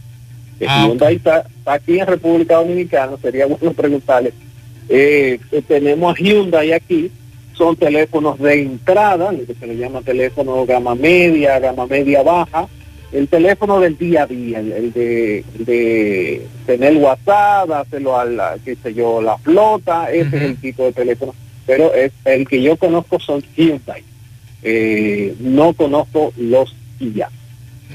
El 0.60 0.68
Ah, 0.68 0.86
Hyundai 0.86 1.16
está, 1.16 1.40
está 1.40 1.72
aquí 1.74 1.98
en 1.98 2.06
República 2.06 2.56
Dominicana, 2.56 3.12
sería 3.22 3.46
bueno 3.46 3.72
preguntarle. 3.72 4.32
Eh, 4.88 5.38
tenemos 5.66 6.14
a 6.14 6.18
Hyundai 6.20 6.72
aquí, 6.72 7.10
son 7.56 7.76
teléfonos 7.76 8.38
de 8.38 8.62
entrada, 8.62 9.32
lo 9.32 9.46
que 9.46 9.54
se 9.54 9.66
le 9.66 9.76
llama 9.76 10.02
teléfono 10.02 10.66
gama 10.66 10.94
media, 10.94 11.58
gama 11.58 11.86
media 11.86 12.22
baja, 12.22 12.68
el 13.12 13.28
teléfono 13.28 13.80
del 13.80 13.96
día 13.96 14.24
a 14.24 14.26
día, 14.26 14.60
el, 14.60 14.72
el 14.72 14.92
de, 14.92 16.46
tener 16.66 16.96
WhatsApp, 16.96 17.70
hacerlo 17.70 18.18
a 18.18 18.24
la, 18.24 18.56
qué 18.64 18.76
sé 18.76 18.92
yo, 18.92 19.22
la 19.22 19.38
flota, 19.38 20.10
ese 20.10 20.36
es 20.36 20.42
el 20.42 20.56
tipo 20.56 20.84
de 20.84 20.92
teléfono. 20.92 21.34
Pero 21.66 21.94
es, 21.94 22.12
el 22.24 22.46
que 22.46 22.62
yo 22.62 22.76
conozco 22.76 23.18
son 23.18 23.42
Hyundai. 23.56 24.02
Eh, 24.62 25.34
no 25.40 25.72
conozco 25.72 26.32
los 26.36 26.74
Kia. 26.98 27.28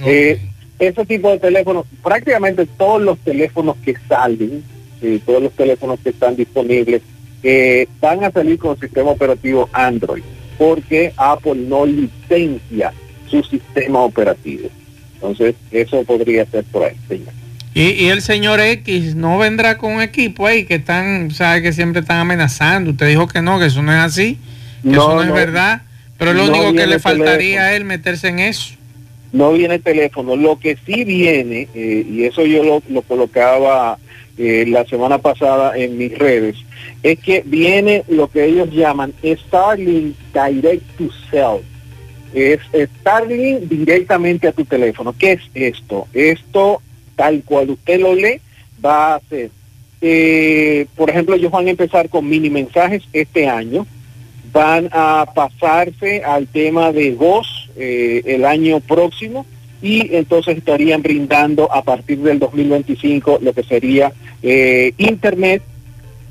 Eh, 0.05 0.39
ese 0.79 1.05
tipo 1.05 1.29
de 1.29 1.39
teléfonos, 1.39 1.85
prácticamente 2.01 2.65
todos 2.65 3.01
los 3.01 3.19
teléfonos 3.19 3.77
que 3.83 3.95
salen, 4.07 4.63
eh, 5.01 5.19
todos 5.25 5.43
los 5.43 5.51
teléfonos 5.53 5.99
que 5.99 6.09
están 6.09 6.35
disponibles, 6.35 7.01
eh, 7.43 7.87
van 7.99 8.23
a 8.23 8.31
salir 8.31 8.57
con 8.59 8.79
sistema 8.79 9.11
operativo 9.11 9.69
Android, 9.73 10.23
porque 10.57 11.13
Apple 11.17 11.55
no 11.55 11.85
licencia 11.85 12.93
su 13.29 13.43
sistema 13.43 13.99
operativo. 13.99 14.69
Entonces, 15.15 15.55
eso 15.71 16.03
podría 16.03 16.45
ser 16.47 16.63
por 16.65 16.83
ahí, 16.83 16.95
señor. 17.07 17.33
Y, 17.73 17.83
y 17.91 18.07
el 18.09 18.21
señor 18.21 18.59
X 18.59 19.15
no 19.15 19.37
vendrá 19.37 19.77
con 19.77 19.93
un 19.93 20.01
equipo 20.01 20.45
ahí 20.45 20.65
que 20.65 20.75
están, 20.75 21.31
sabe 21.31 21.61
que 21.61 21.71
siempre 21.73 22.01
están 22.01 22.17
amenazando. 22.17 22.91
Usted 22.91 23.07
dijo 23.07 23.27
que 23.27 23.41
no, 23.41 23.59
que 23.59 23.67
eso 23.67 23.81
no 23.81 23.93
es 23.93 23.99
así, 23.99 24.37
que 24.83 24.89
No, 24.89 25.01
eso 25.03 25.15
no, 25.15 25.23
es 25.23 25.31
verdad. 25.31 25.83
Pero 26.17 26.33
lo 26.33 26.45
No 26.45 26.51
único 26.51 26.73
que 26.73 26.85
le 26.87 26.99
faltaría 26.99 27.63
a 27.63 27.75
él 27.75 27.85
meterse 27.85 28.27
en 28.27 28.39
eso. 28.39 28.73
no 29.31 29.53
viene 29.53 29.79
teléfono. 29.79 30.35
Lo 30.35 30.59
que 30.59 30.77
sí 30.85 31.03
viene, 31.05 31.69
eh, 31.73 32.05
y 32.09 32.25
eso 32.25 32.45
yo 32.45 32.63
lo, 32.63 32.83
lo 32.89 33.01
colocaba 33.03 33.97
eh, 34.37 34.65
la 34.67 34.85
semana 34.85 35.17
pasada 35.17 35.77
en 35.77 35.97
mis 35.97 36.17
redes, 36.17 36.55
es 37.03 37.19
que 37.19 37.43
viene 37.45 38.03
lo 38.07 38.29
que 38.29 38.45
ellos 38.45 38.69
llaman 38.71 39.13
Starlink 39.23 40.15
Direct 40.33 40.83
to 40.97 41.09
Cell. 41.29 41.61
Es 42.33 42.59
Starlink 42.99 43.63
directamente 43.63 44.47
a 44.47 44.51
tu 44.51 44.65
teléfono. 44.65 45.13
¿Qué 45.17 45.33
es 45.33 45.41
esto? 45.53 46.07
Esto, 46.13 46.81
tal 47.15 47.43
cual 47.43 47.71
usted 47.71 47.99
lo 47.99 48.15
lee, 48.15 48.39
va 48.83 49.15
a 49.15 49.21
ser, 49.29 49.51
eh, 50.01 50.85
por 50.95 51.09
ejemplo, 51.09 51.35
ellos 51.35 51.51
van 51.51 51.67
a 51.67 51.71
empezar 51.71 52.09
con 52.09 52.27
mini 52.27 52.49
mensajes 52.49 53.03
este 53.13 53.47
año 53.47 53.85
van 54.51 54.89
a 54.91 55.25
pasarse 55.33 56.23
al 56.23 56.47
tema 56.47 56.91
de 56.91 57.11
voz 57.11 57.69
eh, 57.77 58.21
el 58.25 58.45
año 58.45 58.79
próximo 58.79 59.45
y 59.81 60.15
entonces 60.15 60.57
estarían 60.57 61.01
brindando 61.01 61.71
a 61.71 61.83
partir 61.83 62.19
del 62.19 62.39
2025 62.39 63.39
lo 63.41 63.53
que 63.53 63.63
sería 63.63 64.11
eh, 64.43 64.93
Internet 64.97 65.63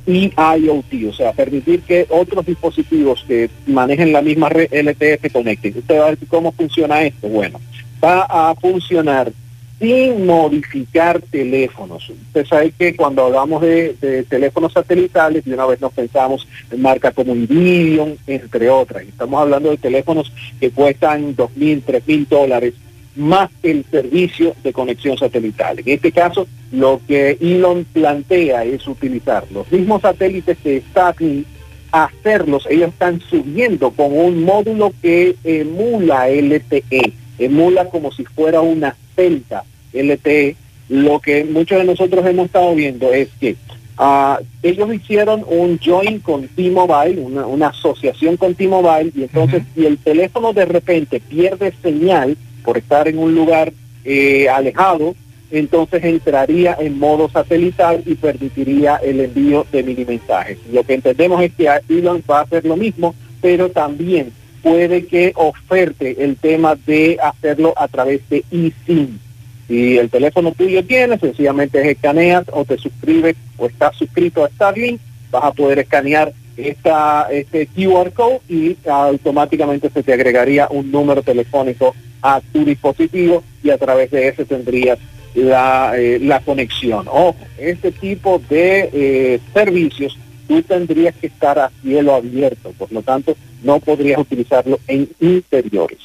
y 0.07 0.33
IoT, 0.37 1.09
o 1.09 1.13
sea, 1.13 1.33
permitir 1.33 1.83
que 1.83 2.07
otros 2.09 2.47
dispositivos 2.47 3.25
que 3.27 3.51
manejen 3.67 4.13
la 4.13 4.23
misma 4.23 4.49
red 4.49 4.73
LTE 4.73 5.19
se 5.21 5.31
conecten. 5.31 5.79
Usted 5.79 5.99
va 5.99 6.07
a 6.07 6.11
ver 6.11 6.19
cómo 6.29 6.53
funciona 6.53 7.03
esto. 7.03 7.29
Bueno, 7.29 7.61
va 8.03 8.23
a 8.23 8.55
funcionar 8.55 9.33
sin 9.79 10.27
modificar 10.27 11.23
teléfonos. 11.23 12.11
Usted 12.11 12.47
sabe 12.47 12.73
que 12.73 12.95
cuando 12.95 13.25
hablamos 13.25 13.63
de, 13.63 14.27
teléfonos 14.29 14.75
satelitales, 14.75 15.45
de 15.45 15.55
una 15.55 15.67
vez 15.67 15.81
nos 15.81 15.93
pensamos 15.93 16.47
en 16.71 16.83
marcas 16.83 17.15
como 17.15 17.35
Iridium, 17.35 18.17
entre 18.27 18.69
otras. 18.69 19.05
Estamos 19.05 19.41
hablando 19.41 19.71
de 19.71 19.79
teléfonos 19.79 20.33
que 20.61 20.71
cuestan 20.71 21.35
dos 21.35 21.57
mil, 21.57 21.83
tres 21.83 22.07
mil 22.07 22.27
dólares 22.29 22.75
más 23.17 23.51
el 23.63 23.85
servicio 23.91 24.55
de 24.63 24.73
conexión 24.73 25.17
satelital. 25.19 25.79
En 25.81 25.89
este 25.89 26.13
caso, 26.13 26.47
lo 26.73 27.01
que 27.07 27.37
Elon 27.41 27.85
plantea 27.93 28.65
es 28.65 28.87
utilizar 28.87 29.45
los 29.53 29.71
mismos 29.71 30.03
satélites 30.03 30.57
que 30.59 30.83
Starlink, 30.91 31.47
hacerlos, 31.93 32.67
ellos 32.71 32.91
están 32.91 33.21
subiendo 33.21 33.91
con 33.91 34.13
un 34.13 34.45
módulo 34.45 34.93
que 35.03 35.35
emula 35.43 36.29
LTE, 36.29 37.13
emula 37.39 37.87
como 37.87 38.13
si 38.13 38.25
fuera 38.25 38.61
una 38.61 38.97
celda 39.17 39.65
LTE. 39.93 40.57
Lo 40.89 41.21
que 41.21 41.45
muchos 41.45 41.79
de 41.79 41.85
nosotros 41.85 42.25
hemos 42.27 42.47
estado 42.47 42.75
viendo 42.75 43.13
es 43.13 43.29
que 43.41 43.57
ah, 43.99 44.39
ellos 44.63 44.93
hicieron 44.93 45.45
un 45.49 45.79
join 45.79 46.21
con 46.21 46.47
T-Mobile, 46.49 47.21
una, 47.21 47.47
una 47.47 47.69
asociación 47.69 48.37
con 48.37 48.55
T-Mobile, 48.55 49.13
y 49.15 49.23
entonces 49.23 49.63
si 49.75 49.87
el 49.87 49.99
teléfono 49.99 50.53
de 50.53 50.67
repente 50.67 51.21
pierde 51.21 51.73
señal 51.83 52.37
por 52.61 52.79
estar 52.79 53.09
en 53.09 53.19
un 53.19 53.35
lugar 53.35 53.73
eh, 54.05 54.49
alejado, 54.49 55.15
entonces 55.51 56.05
entraría 56.05 56.77
en 56.79 56.99
modo 56.99 57.29
satelital 57.29 58.03
y 58.07 58.15
permitiría 58.15 58.97
el 58.97 59.21
envío 59.21 59.67
de 59.73 59.83
mini 59.83 60.05
mensajes. 60.05 60.59
Lo 60.73 60.85
que 60.85 60.95
entendemos 60.95 61.43
es 61.43 61.53
que 61.55 61.69
Elon 61.89 62.23
va 62.31 62.41
a 62.41 62.43
hacer 62.43 62.65
lo 62.65 62.77
mismo, 62.77 63.15
pero 63.41 63.71
también 63.71 64.33
puede 64.63 65.07
que 65.07 65.33
oferte 65.35 66.23
el 66.23 66.37
tema 66.37 66.77
de 66.87 67.19
hacerlo 67.23 67.75
a 67.77 67.89
través 67.89 68.21
de 68.29 68.45
eSIM. 68.51 69.19
Si 69.67 69.99
el 69.99 70.11
teléfono 70.11 70.53
tuyo 70.53 70.85
tiene, 70.85 71.19
sencillamente 71.19 71.91
escaneas 71.91 72.45
o 72.53 72.65
te 72.65 72.77
suscribes 72.77 73.37
o 73.57 73.67
estás 73.67 73.97
suscrito 73.97 74.45
a 74.45 74.49
Starlink, 74.49 75.01
vas 75.31 75.45
a 75.45 75.53
poder 75.53 75.79
escanear 75.79 76.33
esta, 76.57 77.29
este 77.31 77.67
QR 77.67 78.13
code 78.13 78.41
y 78.49 78.77
automáticamente 78.89 79.89
se 79.91 80.03
te 80.03 80.13
agregaría 80.13 80.69
un 80.71 80.91
número 80.91 81.23
telefónico 81.23 81.95
a 82.23 82.41
tu 82.53 82.65
dispositivo 82.65 83.43
y 83.63 83.71
a 83.71 83.79
través 83.79 84.11
de 84.11 84.29
ese 84.29 84.45
tendrías 84.45 84.99
la, 85.35 85.93
eh, 85.97 86.19
la 86.21 86.41
conexión. 86.41 87.07
Ojo, 87.09 87.37
este 87.59 87.93
tipo 87.93 88.41
de 88.49 88.91
eh, 88.93 89.41
servicios 89.55 90.19
tú 90.49 90.63
tendrías 90.63 91.15
que 91.15 91.29
estar 91.29 91.59
a 91.59 91.71
cielo 91.81 92.15
abierto, 92.15 92.73
por 92.77 92.91
lo 92.91 93.03
tanto 93.03 93.37
no 93.63 93.79
podrías 93.79 94.19
utilizarlo 94.19 94.81
en 94.89 95.09
interiores. 95.21 95.99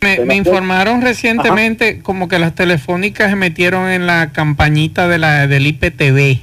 Me, 0.00 0.18
me 0.24 0.34
informaron 0.34 1.02
recientemente 1.02 2.00
como 2.00 2.28
que 2.28 2.38
las 2.38 2.54
telefónicas 2.54 3.30
se 3.30 3.36
metieron 3.36 3.88
en 3.88 4.06
la 4.06 4.32
campañita 4.32 5.08
de 5.08 5.18
la, 5.18 5.46
del 5.46 5.66
IPTV. 5.66 6.40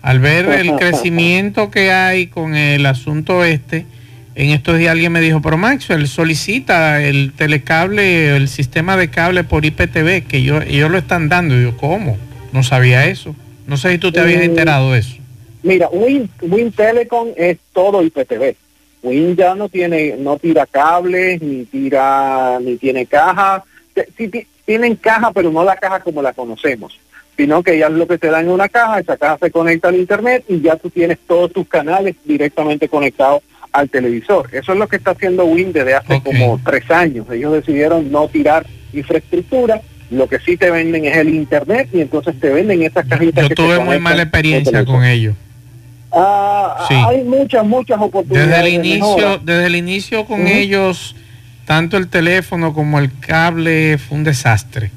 Al 0.00 0.18
ver 0.18 0.48
el 0.48 0.74
crecimiento 0.76 1.70
que 1.70 1.92
hay 1.92 2.26
con 2.26 2.56
el 2.56 2.86
asunto 2.86 3.44
este, 3.44 3.86
en 4.34 4.50
estos 4.50 4.78
días 4.78 4.92
alguien 4.92 5.12
me 5.12 5.20
dijo, 5.20 5.40
pero 5.42 5.56
Maxwell 5.58 6.06
solicita 6.08 7.02
el 7.02 7.32
telecable, 7.34 8.36
el 8.36 8.48
sistema 8.48 8.96
de 8.96 9.08
cable 9.10 9.44
por 9.44 9.64
IPTV, 9.64 10.26
que 10.26 10.42
yo, 10.42 10.60
ellos 10.62 10.90
lo 10.90 10.98
están 10.98 11.28
dando. 11.28 11.58
Y 11.58 11.64
yo, 11.64 11.76
¿cómo? 11.76 12.16
No 12.52 12.62
sabía 12.62 13.06
eso. 13.06 13.34
No 13.66 13.76
sé 13.76 13.92
si 13.92 13.98
tú 13.98 14.10
te 14.12 14.20
habías 14.20 14.42
Eh, 14.42 14.46
enterado 14.46 14.92
de 14.92 15.00
eso. 15.00 15.16
Mira, 15.62 15.88
Win, 15.92 16.28
Win 16.40 16.72
Telecom 16.72 17.28
es 17.36 17.58
todo 17.72 18.02
IPTV. 18.02 18.54
Win 19.02 19.36
ya 19.36 19.54
no 19.54 19.68
tiene, 19.68 20.16
no 20.18 20.36
tira 20.38 20.66
cables, 20.66 21.40
ni 21.42 21.64
tira, 21.64 22.58
ni 22.60 22.76
tiene 22.76 23.06
caja. 23.06 23.62
Sí, 24.16 24.28
ti- 24.28 24.46
tienen 24.64 24.96
caja, 24.96 25.30
pero 25.32 25.50
no 25.50 25.62
la 25.64 25.76
caja 25.76 26.00
como 26.00 26.22
la 26.22 26.32
conocemos, 26.32 26.98
sino 27.36 27.62
que 27.62 27.78
ya 27.78 27.88
lo 27.88 28.06
que 28.06 28.16
te 28.18 28.28
dan 28.28 28.46
es 28.46 28.52
una 28.52 28.68
caja, 28.68 29.00
esa 29.00 29.16
caja 29.16 29.38
se 29.40 29.50
conecta 29.50 29.88
al 29.88 29.96
internet 29.96 30.44
y 30.48 30.60
ya 30.60 30.76
tú 30.76 30.88
tienes 30.88 31.18
todos 31.26 31.52
tus 31.52 31.66
canales 31.68 32.14
directamente 32.24 32.88
conectados 32.88 33.42
al 33.72 33.88
televisor. 33.88 34.48
Eso 34.52 34.72
es 34.72 34.78
lo 34.78 34.86
que 34.86 34.96
está 34.96 35.12
haciendo 35.12 35.44
Win 35.44 35.72
desde 35.72 35.94
hace 35.94 36.20
como 36.22 36.60
tres 36.64 36.90
años. 36.90 37.26
Ellos 37.30 37.52
decidieron 37.54 38.10
no 38.12 38.28
tirar 38.28 38.66
infraestructura, 38.92 39.80
lo 40.10 40.28
que 40.28 40.38
sí 40.40 40.56
te 40.56 40.70
venden 40.70 41.06
es 41.06 41.16
el 41.16 41.30
internet 41.30 41.88
y 41.92 42.00
entonces 42.00 42.38
te 42.38 42.50
venden 42.50 42.82
esas 42.82 43.06
cajitas 43.06 43.44
Yo 43.44 43.48
que 43.48 43.54
tuve 43.54 43.78
muy 43.78 43.98
mala 43.98 44.16
al 44.16 44.20
experiencia 44.28 44.84
con 44.84 45.04
ellos. 45.04 45.34
Ah, 46.12 46.84
Sí. 46.88 46.94
Hay 46.94 47.24
muchas, 47.24 47.64
muchas 47.64 47.98
oportunidades. 47.98 48.50
Desde 48.50 48.66
el 48.66 48.74
inicio, 48.74 49.38
desde 49.38 49.66
el 49.66 49.76
inicio 49.76 50.24
con 50.26 50.46
ellos, 50.46 51.16
tanto 51.64 51.96
el 51.96 52.08
teléfono 52.08 52.74
como 52.74 52.98
el 52.98 53.10
cable 53.18 53.96
fue 53.96 54.18
un 54.18 54.24
desastre. 54.24 54.90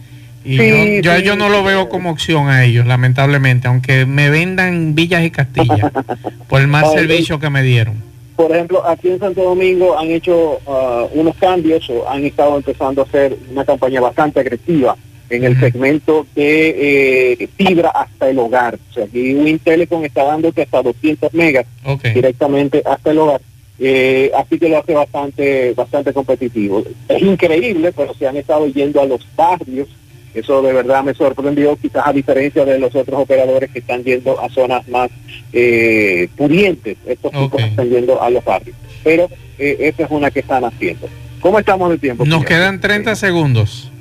Y 0.43 0.57
Sí, 0.57 1.01
yo, 1.01 1.13
yo, 1.13 1.17
sí, 1.17 1.23
yo 1.23 1.35
no 1.37 1.49
lo 1.49 1.63
veo 1.63 1.87
como 1.87 2.11
opción 2.11 2.49
a 2.49 2.65
ellos, 2.65 2.85
lamentablemente, 2.85 3.67
aunque 3.67 4.05
me 4.05 4.29
vendan 4.29 4.93
Villas 4.93 5.23
y 5.23 5.31
Castilla 5.31 5.91
por 6.49 6.61
el 6.61 6.67
mal 6.67 6.85
servicio 6.93 7.39
que 7.39 7.49
me 7.49 7.63
dieron. 7.63 8.14
Por 8.35 8.51
ejemplo, 8.51 8.85
aquí 8.85 9.09
en 9.09 9.19
Santo 9.19 9.43
Domingo 9.43 9.97
han 9.97 10.11
hecho 10.11 10.59
ah, 10.67 11.07
unos 11.13 11.35
cambios 11.37 11.89
o 11.89 12.07
han 12.09 12.25
estado 12.25 12.57
empezando 12.57 13.01
a 13.01 13.05
hacer 13.05 13.37
una 13.49 13.63
campaña 13.63 14.01
bastante 14.01 14.41
agresiva 14.41 14.97
en 15.29 15.43
el 15.43 15.59
segmento 15.59 16.27
de 16.35 17.33
eh, 17.33 17.49
fibra 17.55 17.89
hasta 17.89 18.29
el 18.29 18.37
hogar. 18.39 18.77
O 18.89 18.93
sea, 18.93 19.05
aquí 19.05 19.33
Win 19.33 19.59
Telecom 19.59 20.03
está 20.03 20.23
dándote 20.23 20.63
hasta 20.63 20.83
200 20.83 21.33
megas 21.33 21.65
directamente 22.13 22.83
hasta 22.85 23.11
el 23.11 23.17
hogar. 23.19 23.41
Eh, 23.77 24.31
así 24.35 24.57
que 24.57 24.69
lo 24.69 24.77
hace 24.77 24.93
bastante, 24.93 25.73
bastante 25.73 26.13
competitivo. 26.13 26.83
Es 27.07 27.21
increíble, 27.21 27.91
pero 27.91 28.13
se 28.13 28.27
han 28.27 28.37
estado 28.37 28.67
yendo 28.67 29.01
a 29.01 29.05
los 29.05 29.25
barrios. 29.35 29.87
Eso 30.35 30.61
de 30.61 30.73
verdad 30.73 31.03
me 31.03 31.13
sorprendió, 31.13 31.77
quizás 31.77 32.05
a 32.05 32.13
diferencia 32.13 32.65
de 32.65 32.77
los 32.77 32.93
otros 32.93 33.21
operadores 33.21 33.71
que 33.71 33.79
están 33.79 34.03
yendo 34.03 34.39
a 34.39 34.49
zonas 34.49 34.87
más 34.89 35.09
eh, 35.53 36.27
pudientes. 36.35 36.97
Estos 37.05 37.31
chicos 37.31 37.63
están 37.63 37.89
yendo 37.89 38.21
a 38.21 38.29
los 38.29 38.43
barrios. 38.43 38.75
Pero 39.03 39.29
eh, 39.57 39.77
esa 39.79 40.03
es 40.03 40.11
una 40.11 40.29
que 40.29 40.41
están 40.41 40.65
haciendo. 40.65 41.07
¿Cómo 41.39 41.57
estamos 41.57 41.89
de 41.89 41.97
tiempo? 41.97 42.25
Nos 42.25 42.43
quedan 42.43 42.81
30 42.81 43.15
segundos. 43.15 43.91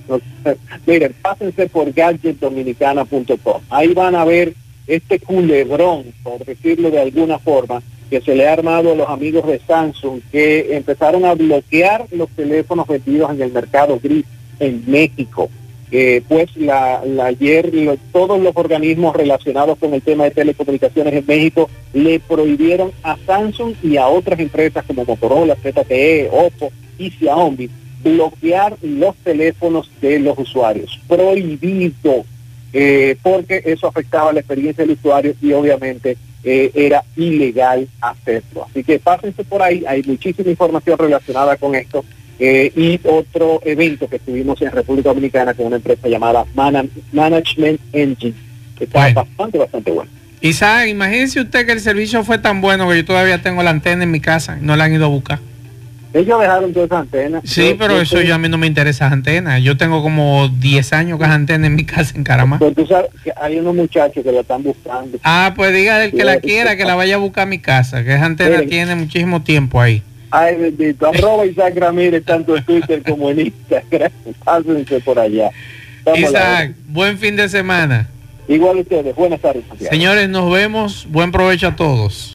Miren, 0.87 1.15
pásense 1.23 1.69
por 1.69 1.93
gadgetdominicana.com. 1.93 3.63
Ahí 3.71 3.95
van 3.95 4.17
a 4.17 4.25
ver 4.25 4.55
este 4.87 5.19
culebrón, 5.21 6.05
por 6.23 6.45
decirlo 6.45 6.91
de 6.91 7.01
alguna 7.01 7.39
forma, 7.39 7.83
que 8.11 8.21
se 8.21 8.35
le 8.35 8.49
ha 8.49 8.53
armado 8.53 8.93
a 8.93 8.95
los 8.95 9.09
amigos 9.09 9.47
de 9.47 9.61
Samsung, 9.67 10.21
que 10.31 10.77
empezaron 10.77 11.25
a 11.25 11.35
bloquear 11.35 12.07
los 12.11 12.29
teléfonos 12.31 12.87
vendidos 12.87 13.31
en 13.31 13.43
el 13.43 13.53
mercado 13.53 13.99
gris 14.03 14.25
en 14.59 14.83
México. 14.87 15.51
Eh, 15.97 16.23
pues 16.29 16.57
la, 16.57 17.03
ayer 17.25 17.71
todos 18.11 18.41
los 18.41 18.53
organismos 18.57 19.15
relacionados 19.15 19.79
con 19.79 19.95
el 19.95 20.03
tema 20.03 20.25
de 20.25 20.33
telecomunicaciones 20.33 21.15
en 21.15 21.25
México 21.25 21.71
le 21.93 22.19
prohibieron 22.19 22.91
a 23.05 23.17
Samsung 23.25 23.75
y 23.81 23.97
a 23.97 24.09
otras 24.09 24.41
empresas 24.41 24.85
como 24.85 25.05
Motorola, 25.05 25.55
ZTE, 25.55 26.31
Oppo 26.33 26.73
y 26.99 27.11
Xiaomi 27.11 27.71
bloquear 28.03 28.77
los 28.83 29.15
teléfonos 29.19 29.89
de 30.01 30.19
los 30.19 30.37
usuarios. 30.37 31.01
Prohibido, 31.07 32.25
eh, 32.73 33.17
porque 33.23 33.63
eso 33.65 33.87
afectaba 33.87 34.33
la 34.33 34.41
experiencia 34.41 34.85
del 34.85 34.97
usuario 34.97 35.37
y 35.41 35.53
obviamente 35.53 36.17
eh, 36.43 36.73
era 36.75 37.05
ilegal 37.15 37.89
hacerlo. 38.01 38.67
Así 38.69 38.83
que 38.83 38.99
pásense 38.99 39.45
por 39.45 39.63
ahí, 39.63 39.85
hay 39.87 40.03
muchísima 40.03 40.51
información 40.51 40.99
relacionada 40.99 41.57
con 41.57 41.77
esto. 41.77 42.05
Eh, 42.39 42.73
y 42.75 43.01
otro 43.05 43.61
evento 43.65 44.09
que 44.09 44.19
tuvimos 44.19 44.61
en 44.61 44.73
República 44.73 45.11
Dominicana 45.11 45.55
con 45.55 45.67
una 45.67 45.77
empresa 45.77 46.09
llamada 46.09 46.45
Management 46.55 47.81
Engine, 47.93 48.35
que 48.77 48.85
está 48.85 49.13
bastante, 49.13 49.59
bastante 49.59 49.91
bueno. 49.93 50.11
Isaac, 50.41 50.89
imagínese 50.89 51.41
usted 51.41 51.65
que 51.65 51.73
el 51.73 51.81
servicio 51.81 52.23
fue 52.25 52.39
tan 52.39 52.61
bueno 52.61 52.89
que 52.89 52.97
yo 52.97 53.05
todavía 53.05 53.41
tengo 53.41 53.63
la 53.63 53.71
antena 53.71 54.03
en 54.03 54.11
mi 54.11 54.21
casa 54.21 54.59
y 54.61 54.65
no 54.65 54.77
la 54.77 54.85
han 54.85 54.95
ido 54.95 55.07
a 55.07 55.09
buscar. 55.09 55.39
Ellos 56.13 56.41
dejaron 56.41 56.73
todas 56.73 56.87
esas 56.87 57.01
antenas. 57.01 57.43
Sí, 57.45 57.75
pero 57.77 58.01
eso 58.01 58.21
yo 58.21 58.37
a 58.37 58.39
mí 58.39 58.49
no 58.49 58.57
me 58.57 58.69
interesa 58.69 59.09
antenas. 59.09 59.61
Yo 59.63 59.77
tengo 59.77 60.01
como 60.01 60.47
10 60.49 60.93
años 60.93 61.19
con 61.19 61.29
antenas 61.29 61.67
en 61.67 61.75
mi 61.75 61.85
casa 61.85 62.15
en 62.17 62.23
Caramá. 62.23 62.61
Pero 62.61 62.73
tú 62.73 62.87
sabes 62.87 63.11
que 63.25 63.33
hay 63.35 63.59
unos 63.59 63.75
muchachos 63.75 64.23
que 64.23 64.31
la 64.31 64.43
están 64.43 64.63
buscando. 64.63 65.19
Ah, 65.25 65.55
pues 65.57 65.75
diga 65.75 66.05
el 66.05 66.13
que 66.13 66.25
la 66.25 66.37
quiera 66.37 66.77
que 66.77 66.85
la 66.85 66.95
vaya 66.95 67.17
a 67.17 67.19
buscar 67.19 67.45
a 67.45 67.47
mi 67.47 67.59
casa, 67.59 68.05
que 68.05 68.15
esa 68.15 68.27
antena 68.27 68.63
tiene 68.63 68.95
muchísimo 68.95 69.43
tiempo 69.43 69.81
ahí. 69.81 70.05
Ay, 70.37 70.57
bendito. 70.57 71.07
Arroba 71.07 71.47
Isaac 71.47 71.77
Ramírez, 71.77 72.25
tanto 72.25 72.57
en 72.57 72.65
Twitter 72.65 73.01
como 73.05 73.31
en 73.31 73.41
Instagram. 73.41 74.11
Pásense 74.45 74.99
por 74.99 75.17
allá. 75.17 75.49
Isaac, 76.17 76.75
buen 76.89 77.17
fin 77.19 77.37
de 77.37 77.49
semana. 77.49 78.09
Igual 78.49 78.79
ustedes. 78.79 79.15
Buenas 79.15 79.41
tardes. 79.41 79.63
Señores, 79.89 80.29
nos 80.29 80.53
vemos. 80.53 81.07
Buen 81.09 81.31
provecho 81.31 81.69
a 81.69 81.77
todos. 81.77 82.33